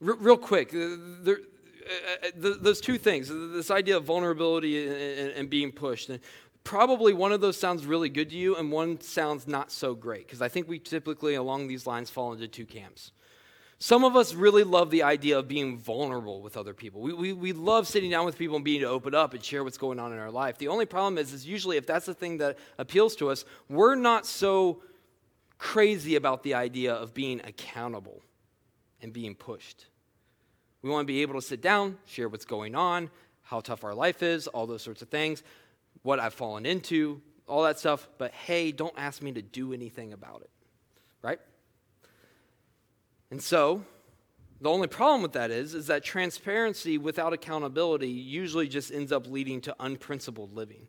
[0.00, 1.38] Real quick, there,
[1.88, 6.10] uh, uh those two things this idea of vulnerability and, and, and being pushed
[6.66, 10.26] probably one of those sounds really good to you and one sounds not so great
[10.26, 13.12] because I think we typically along these lines fall into two camps.
[13.78, 17.00] Some of us really love the idea of being vulnerable with other people.
[17.02, 19.62] We, we, we love sitting down with people and being to open up and share
[19.62, 20.58] what's going on in our life.
[20.58, 23.94] The only problem is, is usually if that's the thing that appeals to us, we're
[23.94, 24.82] not so
[25.58, 28.22] crazy about the idea of being accountable
[29.00, 29.86] and being pushed.
[30.82, 33.10] We want to be able to sit down, share what's going on,
[33.42, 35.44] how tough our life is, all those sorts of things
[36.02, 40.12] what I've fallen into, all that stuff, but hey, don't ask me to do anything
[40.12, 40.50] about it,
[41.22, 41.38] right?
[43.30, 43.84] And so,
[44.60, 49.26] the only problem with that is, is that transparency without accountability usually just ends up
[49.26, 50.88] leading to unprincipled living.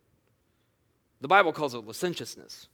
[1.20, 2.68] The Bible calls it licentiousness.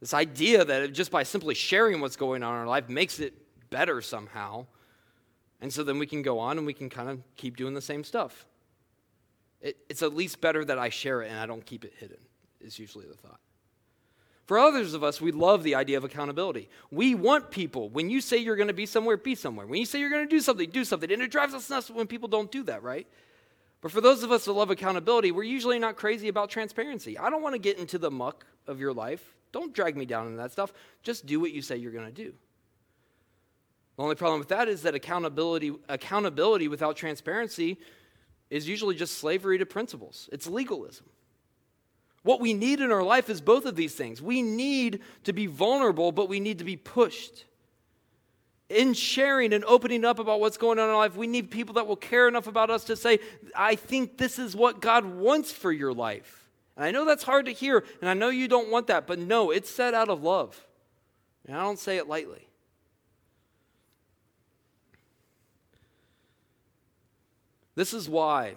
[0.00, 3.34] This idea that just by simply sharing what's going on in our life makes it
[3.70, 4.66] better somehow.
[5.60, 7.82] And so then we can go on and we can kind of keep doing the
[7.82, 8.46] same stuff.
[9.60, 12.18] It, it's at least better that I share it and I don't keep it hidden,
[12.60, 13.40] is usually the thought.
[14.46, 16.68] For others of us, we love the idea of accountability.
[16.90, 19.64] We want people, when you say you're going to be somewhere, be somewhere.
[19.64, 21.12] When you say you're going to do something, do something.
[21.12, 23.06] And it drives us nuts when people don't do that, right?
[23.80, 27.16] But for those of us that love accountability, we're usually not crazy about transparency.
[27.16, 29.36] I don't want to get into the muck of your life.
[29.52, 30.72] Don't drag me down into that stuff.
[31.04, 32.34] Just do what you say you're going to do.
[33.96, 37.78] The only problem with that is that accountability, accountability without transparency
[38.50, 40.28] is usually just slavery to principles.
[40.32, 41.06] It's legalism.
[42.22, 44.20] What we need in our life is both of these things.
[44.20, 47.46] We need to be vulnerable, but we need to be pushed.
[48.68, 51.74] In sharing and opening up about what's going on in our life, we need people
[51.74, 53.20] that will care enough about us to say,
[53.56, 56.48] I think this is what God wants for your life.
[56.76, 59.18] And I know that's hard to hear, and I know you don't want that, but
[59.18, 60.66] no, it's said out of love.
[61.46, 62.46] And I don't say it lightly.
[67.74, 68.54] This is why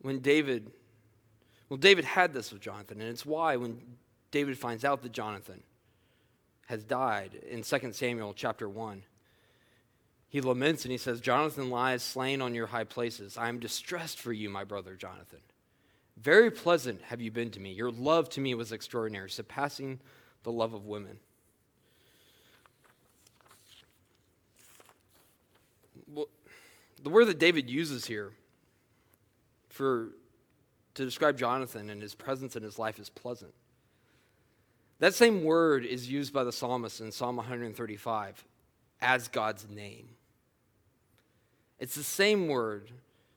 [0.00, 0.70] when David,
[1.68, 3.80] well, David had this with Jonathan, and it's why when
[4.30, 5.62] David finds out that Jonathan
[6.66, 9.02] has died in 2 Samuel chapter 1,
[10.28, 13.38] he laments and he says, Jonathan lies slain on your high places.
[13.38, 15.40] I am distressed for you, my brother Jonathan.
[16.18, 17.72] Very pleasant have you been to me.
[17.72, 20.00] Your love to me was extraordinary, surpassing
[20.42, 21.18] the love of women.
[27.02, 28.32] The word that David uses here
[29.68, 30.08] for
[30.94, 33.54] to describe Jonathan and his presence in his life is pleasant.
[34.98, 38.44] That same word is used by the psalmist in Psalm 135
[39.00, 40.08] as God's name.
[41.78, 42.90] It's the same word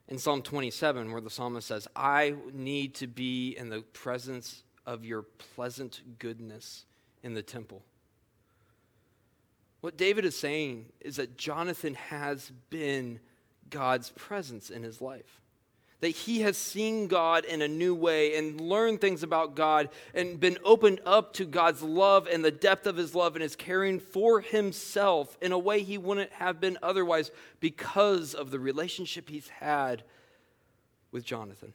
[0.07, 5.05] in Psalm 27 where the psalmist says, I need to be in the presence of
[5.05, 6.85] your pleasant goodness
[7.21, 7.83] in the temple.
[9.81, 13.19] What David is saying is that Jonathan has been
[13.71, 15.41] God's presence in his life.
[16.01, 20.39] That he has seen God in a new way and learned things about God and
[20.39, 23.99] been opened up to God's love and the depth of his love and is caring
[23.99, 29.49] for himself in a way he wouldn't have been otherwise because of the relationship he's
[29.49, 30.03] had
[31.11, 31.73] with Jonathan.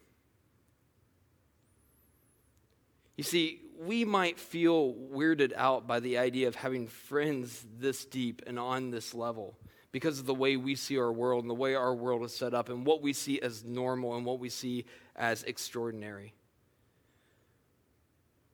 [3.17, 8.43] You see, we might feel weirded out by the idea of having friends this deep
[8.47, 9.57] and on this level
[9.97, 12.53] because of the way we see our world and the way our world is set
[12.53, 14.85] up and what we see as normal and what we see
[15.17, 16.35] as extraordinary.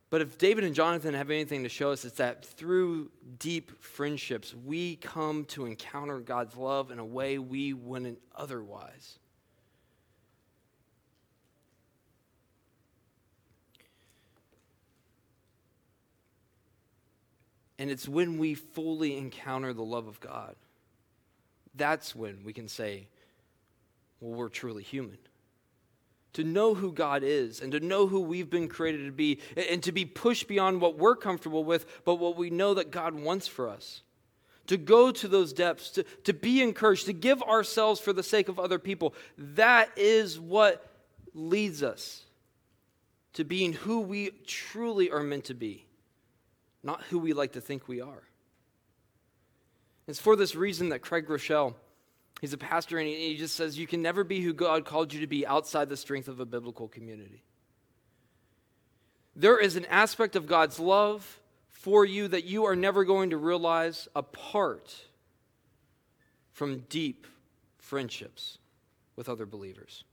[0.08, 4.54] But if David and Jonathan have anything to show us, it's that through deep friendships,
[4.54, 9.18] we come to encounter God's love in a way we wouldn't otherwise.
[17.80, 20.54] And it's when we fully encounter the love of God
[21.74, 23.08] that's when we can say,
[24.20, 25.18] well, we're truly human.
[26.34, 29.82] To know who God is and to know who we've been created to be and
[29.82, 33.46] to be pushed beyond what we're comfortable with, but what we know that God wants
[33.46, 34.02] for us.
[34.68, 38.48] To go to those depths, to, to be encouraged, to give ourselves for the sake
[38.48, 39.14] of other people.
[39.36, 40.88] That is what
[41.34, 42.22] leads us
[43.34, 45.86] to being who we truly are meant to be,
[46.82, 48.22] not who we like to think we are.
[50.06, 51.74] It's for this reason that Craig Groeschel,
[52.40, 55.20] he's a pastor, and he just says, You can never be who God called you
[55.20, 57.42] to be outside the strength of a biblical community.
[59.34, 61.40] There is an aspect of God's love
[61.70, 64.94] for you that you are never going to realize apart
[66.52, 67.26] from deep
[67.78, 68.58] friendships
[69.16, 70.04] with other believers.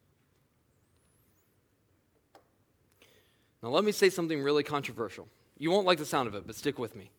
[3.61, 5.27] Now, let me say something really controversial.
[5.57, 7.11] You won't like the sound of it, but stick with me.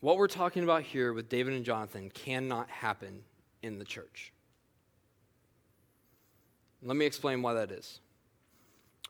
[0.00, 3.22] What we're talking about here with David and Jonathan cannot happen
[3.62, 4.32] in the church.
[6.82, 8.00] Let me explain why that is.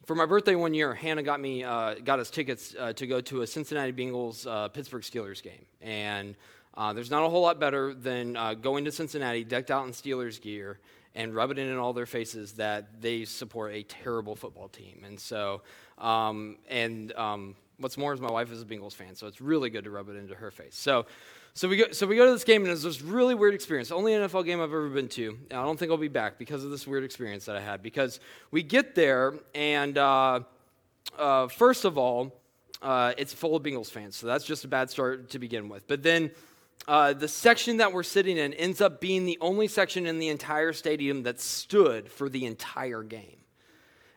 [0.05, 3.21] For my birthday one year, Hannah got me uh, got us tickets uh, to go
[3.23, 6.37] to a Cincinnati Bengals uh, Pittsburgh Steelers game, and
[6.75, 9.93] uh, there's not a whole lot better than uh, going to Cincinnati decked out in
[9.93, 10.79] Steelers gear
[11.17, 15.03] and rubbing it in all their faces that they support a terrible football team.
[15.05, 15.63] And so,
[15.99, 19.69] um, and um, What's more is my wife is a Bengals fan, so it's really
[19.69, 20.75] good to rub it into her face.
[20.75, 21.07] So,
[21.53, 23.91] so we go, so we go to this game, and it's this really weird experience.
[23.91, 25.39] Only NFL game I've ever been to.
[25.51, 27.83] And I don't think I'll be back because of this weird experience that I had.
[27.83, 28.21] Because
[28.51, 30.41] we get there, and uh,
[31.19, 32.33] uh, first of all,
[32.81, 35.87] uh, it's full of Bengals fans, so that's just a bad start to begin with.
[35.87, 36.31] But then
[36.89, 40.29] uh, the section that we're sitting in ends up being the only section in the
[40.29, 43.39] entire stadium that stood for the entire game.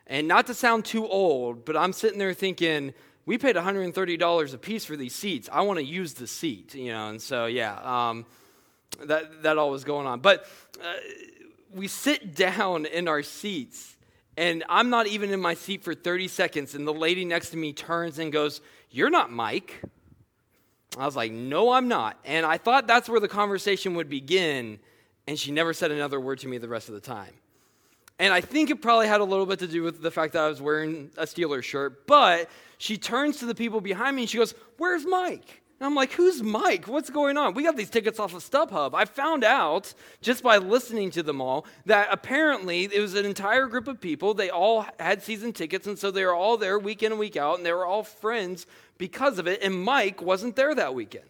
[0.06, 2.94] And not to sound too old, but I'm sitting there thinking,
[3.26, 5.48] we paid $130 a piece for these seats.
[5.52, 8.26] I want to use the seat, you know, and so yeah, um,
[9.04, 10.20] that that all was going on.
[10.20, 10.46] But
[10.82, 10.94] uh,
[11.72, 13.96] we sit down in our seats,
[14.36, 17.56] and I'm not even in my seat for 30 seconds, and the lady next to
[17.56, 18.60] me turns and goes,
[18.90, 19.80] You're not Mike.
[20.98, 22.18] I was like, No, I'm not.
[22.24, 24.78] And I thought that's where the conversation would begin,
[25.26, 27.34] and she never said another word to me the rest of the time.
[28.20, 30.42] And I think it probably had a little bit to do with the fact that
[30.42, 34.30] I was wearing a Steelers shirt, but she turns to the people behind me and
[34.30, 35.62] she goes, Where's Mike?
[35.80, 36.86] And I'm like, Who's Mike?
[36.86, 37.54] What's going on?
[37.54, 38.90] We got these tickets off of StubHub.
[38.92, 43.66] I found out just by listening to them all that apparently it was an entire
[43.68, 44.34] group of people.
[44.34, 47.38] They all had season tickets, and so they were all there week in and week
[47.38, 48.66] out, and they were all friends
[48.98, 49.62] because of it.
[49.62, 51.24] And Mike wasn't there that weekend.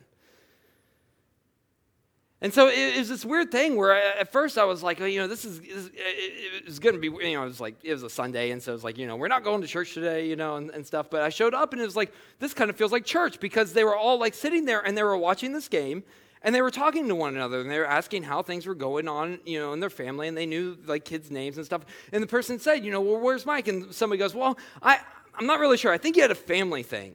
[2.43, 5.05] And so it, was this weird thing where I, at first I was like, oh,
[5.05, 7.77] you know, this is, this, it, was going to be, you know, it was like,
[7.83, 8.51] it was a Sunday.
[8.51, 10.57] And so it was like, you know, we're not going to church today, you know,
[10.57, 11.11] and, and stuff.
[11.11, 13.75] But I showed up and it was like, this kind of feels like church because
[13.75, 16.03] they were all like sitting there and they were watching this game
[16.41, 19.07] and they were talking to one another and they were asking how things were going
[19.07, 21.83] on, you know, in their family and they knew like kids' names and stuff.
[22.11, 23.69] And the person said, you know, well, where's Mike?
[23.69, 24.99] And somebody goes, well, I,
[25.35, 25.93] I'm not really sure.
[25.93, 27.15] I think he had a family thing.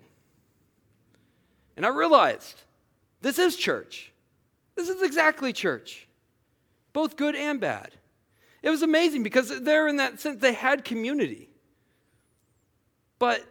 [1.76, 2.62] And I realized
[3.22, 4.12] this is church.
[4.76, 6.08] This is exactly church,
[6.94, 7.92] both good and bad.
[8.62, 11.50] It was amazing because they're in that sense, they had community.
[13.20, 13.44] But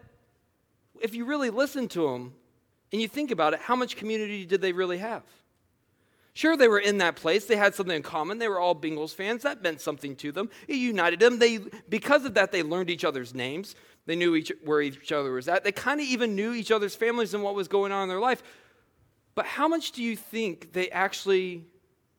[1.01, 2.35] if you really listen to them
[2.93, 5.23] and you think about it, how much community did they really have?
[6.37, 7.45] Sure, they were in that place.
[7.45, 8.39] They had something in common.
[8.39, 9.43] They were all Bengals fans.
[9.43, 10.51] That meant something to them.
[10.67, 11.39] It united them.
[11.39, 13.77] They, because of that, they learned each other's names.
[14.07, 15.63] They knew each, where each other was at.
[15.63, 18.21] They kind of even knew each other's families and what was going on in their
[18.21, 18.43] life.
[19.35, 21.65] But how much do you think they actually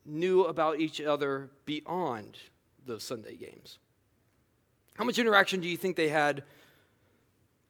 [0.06, 2.38] knew about each other beyond
[2.86, 3.80] those Sunday games?
[4.96, 6.44] How much interaction do you think they had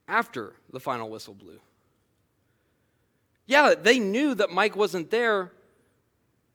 [0.07, 1.59] after the final whistle blew?
[3.47, 5.51] Yeah, they knew that Mike wasn't there.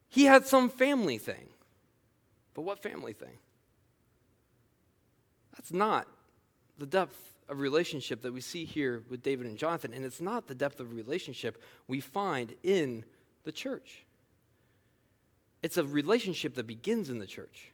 [0.08, 1.48] He had some family thing.
[2.54, 3.38] But what family thing?
[5.54, 6.08] That's not
[6.78, 10.46] the depth of relationship that we see here with David and Jonathan, and it's not
[10.46, 13.04] the depth of relationship we find in
[13.44, 14.04] the church.
[15.62, 17.72] It's a relationship that begins in the church,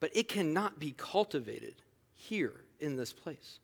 [0.00, 1.76] but it cannot be cultivated
[2.14, 3.58] here in this place.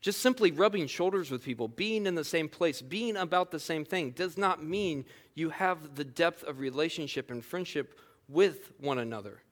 [0.00, 3.84] Just simply rubbing shoulders with people, being in the same place, being about the same
[3.84, 5.04] thing, does not mean
[5.34, 9.42] you have the depth of relationship and friendship with one another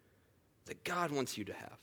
[0.66, 1.78] that God wants you to have.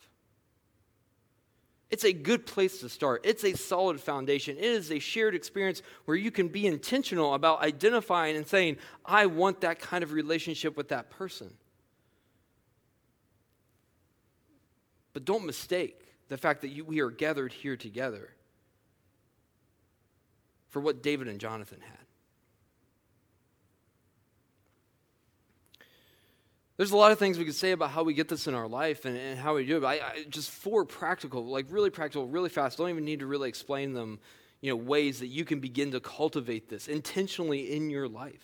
[1.92, 3.22] It's a good place to start.
[3.24, 4.58] It's a solid foundation.
[4.58, 9.28] It is a shared experience where you can be intentional about identifying and saying, I
[9.28, 11.54] want that kind of relationship with that person.
[15.14, 18.30] But don't mistake the fact that you, we are gathered here together
[20.70, 22.05] for what David and Jonathan had.
[26.78, 28.68] There's a lot of things we could say about how we get this in our
[28.68, 29.84] life and, and how we do it.
[29.84, 32.78] I, I, just four practical, like really practical, really fast.
[32.78, 34.20] Don't even need to really explain them.
[34.62, 38.44] You know, ways that you can begin to cultivate this intentionally in your life.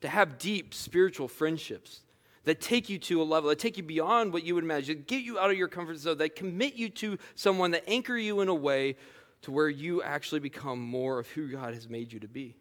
[0.00, 2.00] To have deep spiritual friendships
[2.44, 5.06] that take you to a level, that take you beyond what you would imagine, that
[5.06, 8.40] get you out of your comfort zone, that commit you to someone, that anchor you
[8.40, 8.96] in a way
[9.42, 12.56] to where you actually become more of who God has made you to be.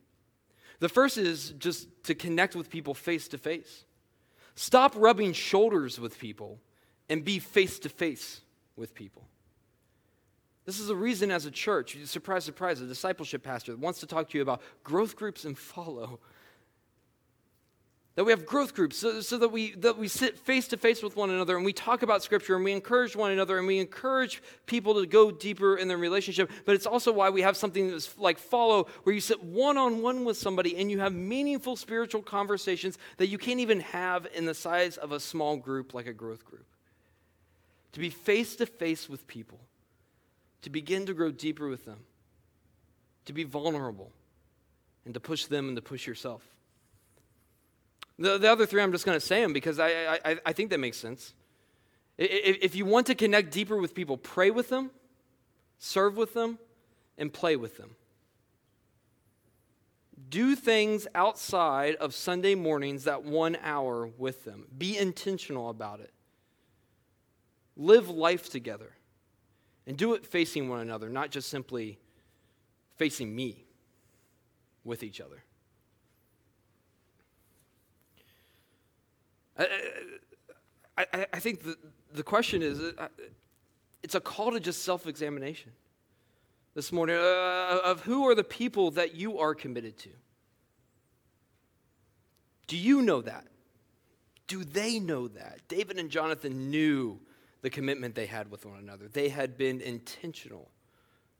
[0.79, 3.85] The first is just to connect with people face to face.
[4.55, 6.59] Stop rubbing shoulders with people
[7.09, 8.41] and be face to face
[8.75, 9.27] with people.
[10.65, 14.29] This is a reason as a church, surprise, surprise, a discipleship pastor wants to talk
[14.29, 16.19] to you about growth groups and follow.
[18.15, 21.01] That we have growth groups so, so, that, we, that we sit face to face
[21.01, 23.79] with one another and we talk about Scripture and we encourage one another and we
[23.79, 26.51] encourage people to go deeper in their relationship.
[26.65, 30.03] But it's also why we have something that's like follow, where you sit one on
[30.03, 34.45] one with somebody and you have meaningful spiritual conversations that you can't even have in
[34.45, 36.67] the size of a small group like a growth group.
[37.93, 39.59] To be face to face with people,
[40.61, 41.99] to begin to grow deeper with them,
[43.25, 44.11] to be vulnerable,
[45.03, 46.52] and to push them and to push yourself.
[48.19, 50.69] The, the other three, I'm just going to say them because I, I, I think
[50.69, 51.33] that makes sense.
[52.17, 54.91] If, if you want to connect deeper with people, pray with them,
[55.79, 56.59] serve with them,
[57.17, 57.95] and play with them.
[60.29, 64.65] Do things outside of Sunday mornings that one hour with them.
[64.77, 66.11] Be intentional about it.
[67.75, 68.93] Live life together.
[69.85, 71.99] And do it facing one another, not just simply
[72.95, 73.65] facing me
[74.83, 75.43] with each other.
[79.57, 79.67] I,
[80.97, 81.75] I, I think the,
[82.13, 83.07] the question is uh,
[84.01, 85.71] it's a call to just self examination
[86.75, 90.09] this morning uh, of who are the people that you are committed to.
[92.67, 93.47] Do you know that?
[94.47, 95.59] Do they know that?
[95.67, 97.19] David and Jonathan knew
[97.61, 99.07] the commitment they had with one another.
[99.07, 100.69] They had been intentional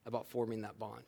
[0.05, 1.03] about forming that bond.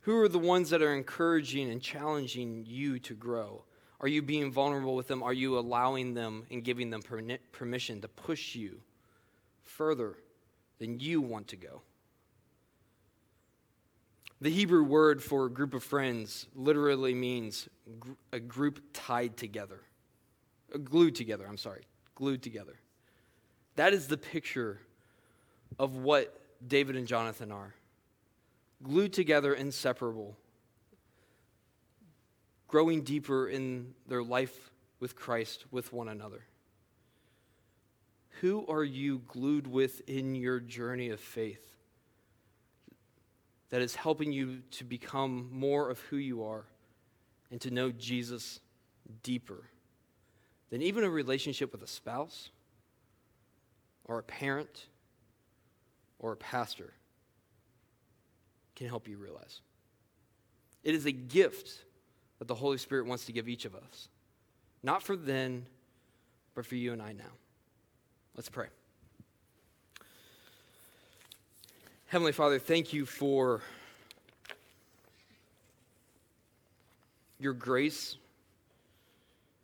[0.00, 3.64] Who are the ones that are encouraging and challenging you to grow?
[4.04, 5.22] Are you being vulnerable with them?
[5.22, 7.00] Are you allowing them and giving them
[7.52, 8.82] permission to push you
[9.62, 10.18] further
[10.78, 11.80] than you want to go?
[14.42, 17.66] The Hebrew word for group of friends literally means
[18.30, 19.80] a group tied together,
[20.74, 22.74] uh, glued together, I'm sorry, glued together.
[23.76, 24.82] That is the picture
[25.78, 26.38] of what
[26.68, 27.74] David and Jonathan are
[28.82, 30.36] glued together, inseparable,
[32.74, 36.42] growing deeper in their life with Christ, with one another.
[38.40, 41.64] Who are you glued with in your journey of faith
[43.70, 46.64] that is helping you to become more of who you are
[47.52, 48.58] and to know Jesus
[49.22, 49.62] deeper
[50.70, 52.50] than even a relationship with a spouse
[54.04, 54.88] or a parent
[56.18, 56.92] or a pastor
[58.74, 59.60] can help you realize?
[60.82, 61.84] It is a gift
[62.44, 64.08] that the Holy Spirit wants to give each of us.
[64.82, 65.64] Not for then,
[66.54, 67.32] but for you and I now.
[68.36, 68.66] Let's pray.
[72.08, 73.62] Heavenly Father, thank you for
[77.38, 78.16] your grace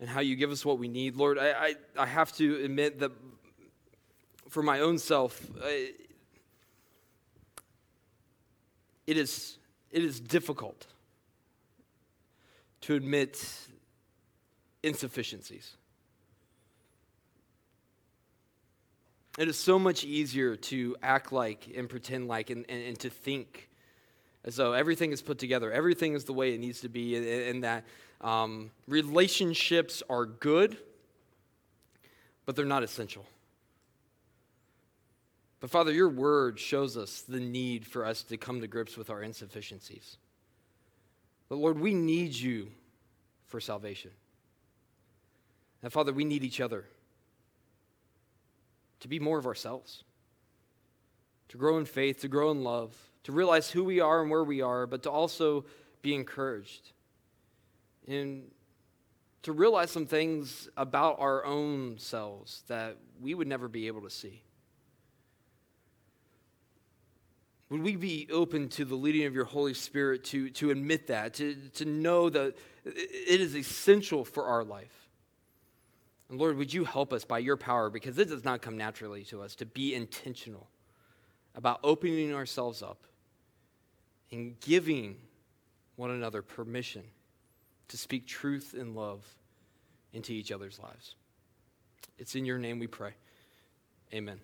[0.00, 1.16] and how you give us what we need.
[1.16, 3.12] Lord, I, I, I have to admit that
[4.48, 5.90] for my own self, I,
[9.06, 9.58] it, is,
[9.90, 10.86] it is difficult
[12.82, 13.44] to admit
[14.82, 15.76] insufficiencies.
[19.38, 23.10] It is so much easier to act like and pretend like and, and, and, to
[23.10, 23.68] think
[24.44, 27.26] as though everything is put together, everything is the way it needs to be, and,
[27.26, 27.84] and that
[28.20, 30.76] um, relationships are good,
[32.44, 33.24] but they're not essential.
[35.60, 39.10] But Father, your word shows us the need for us to come to grips with
[39.10, 40.16] our insufficiencies.
[41.50, 42.68] But Lord, we need you
[43.48, 44.12] for salvation.
[45.82, 46.84] And Father, we need each other
[49.00, 50.04] to be more of ourselves,
[51.48, 54.44] to grow in faith, to grow in love, to realize who we are and where
[54.44, 55.64] we are, but to also
[56.02, 56.92] be encouraged
[58.06, 58.50] and
[59.42, 64.10] to realize some things about our own selves that we would never be able to
[64.10, 64.42] see.
[67.70, 71.34] Would we be open to the leading of your Holy Spirit to, to admit that,
[71.34, 75.08] to, to know that it is essential for our life?
[76.28, 79.24] And Lord, would you help us by your power, because it does not come naturally
[79.24, 80.68] to us, to be intentional
[81.54, 83.04] about opening ourselves up
[84.32, 85.16] and giving
[85.96, 87.02] one another permission
[87.88, 89.24] to speak truth and love
[90.12, 91.14] into each other's lives.
[92.18, 93.12] It's in your name we pray.
[94.12, 94.40] Amen.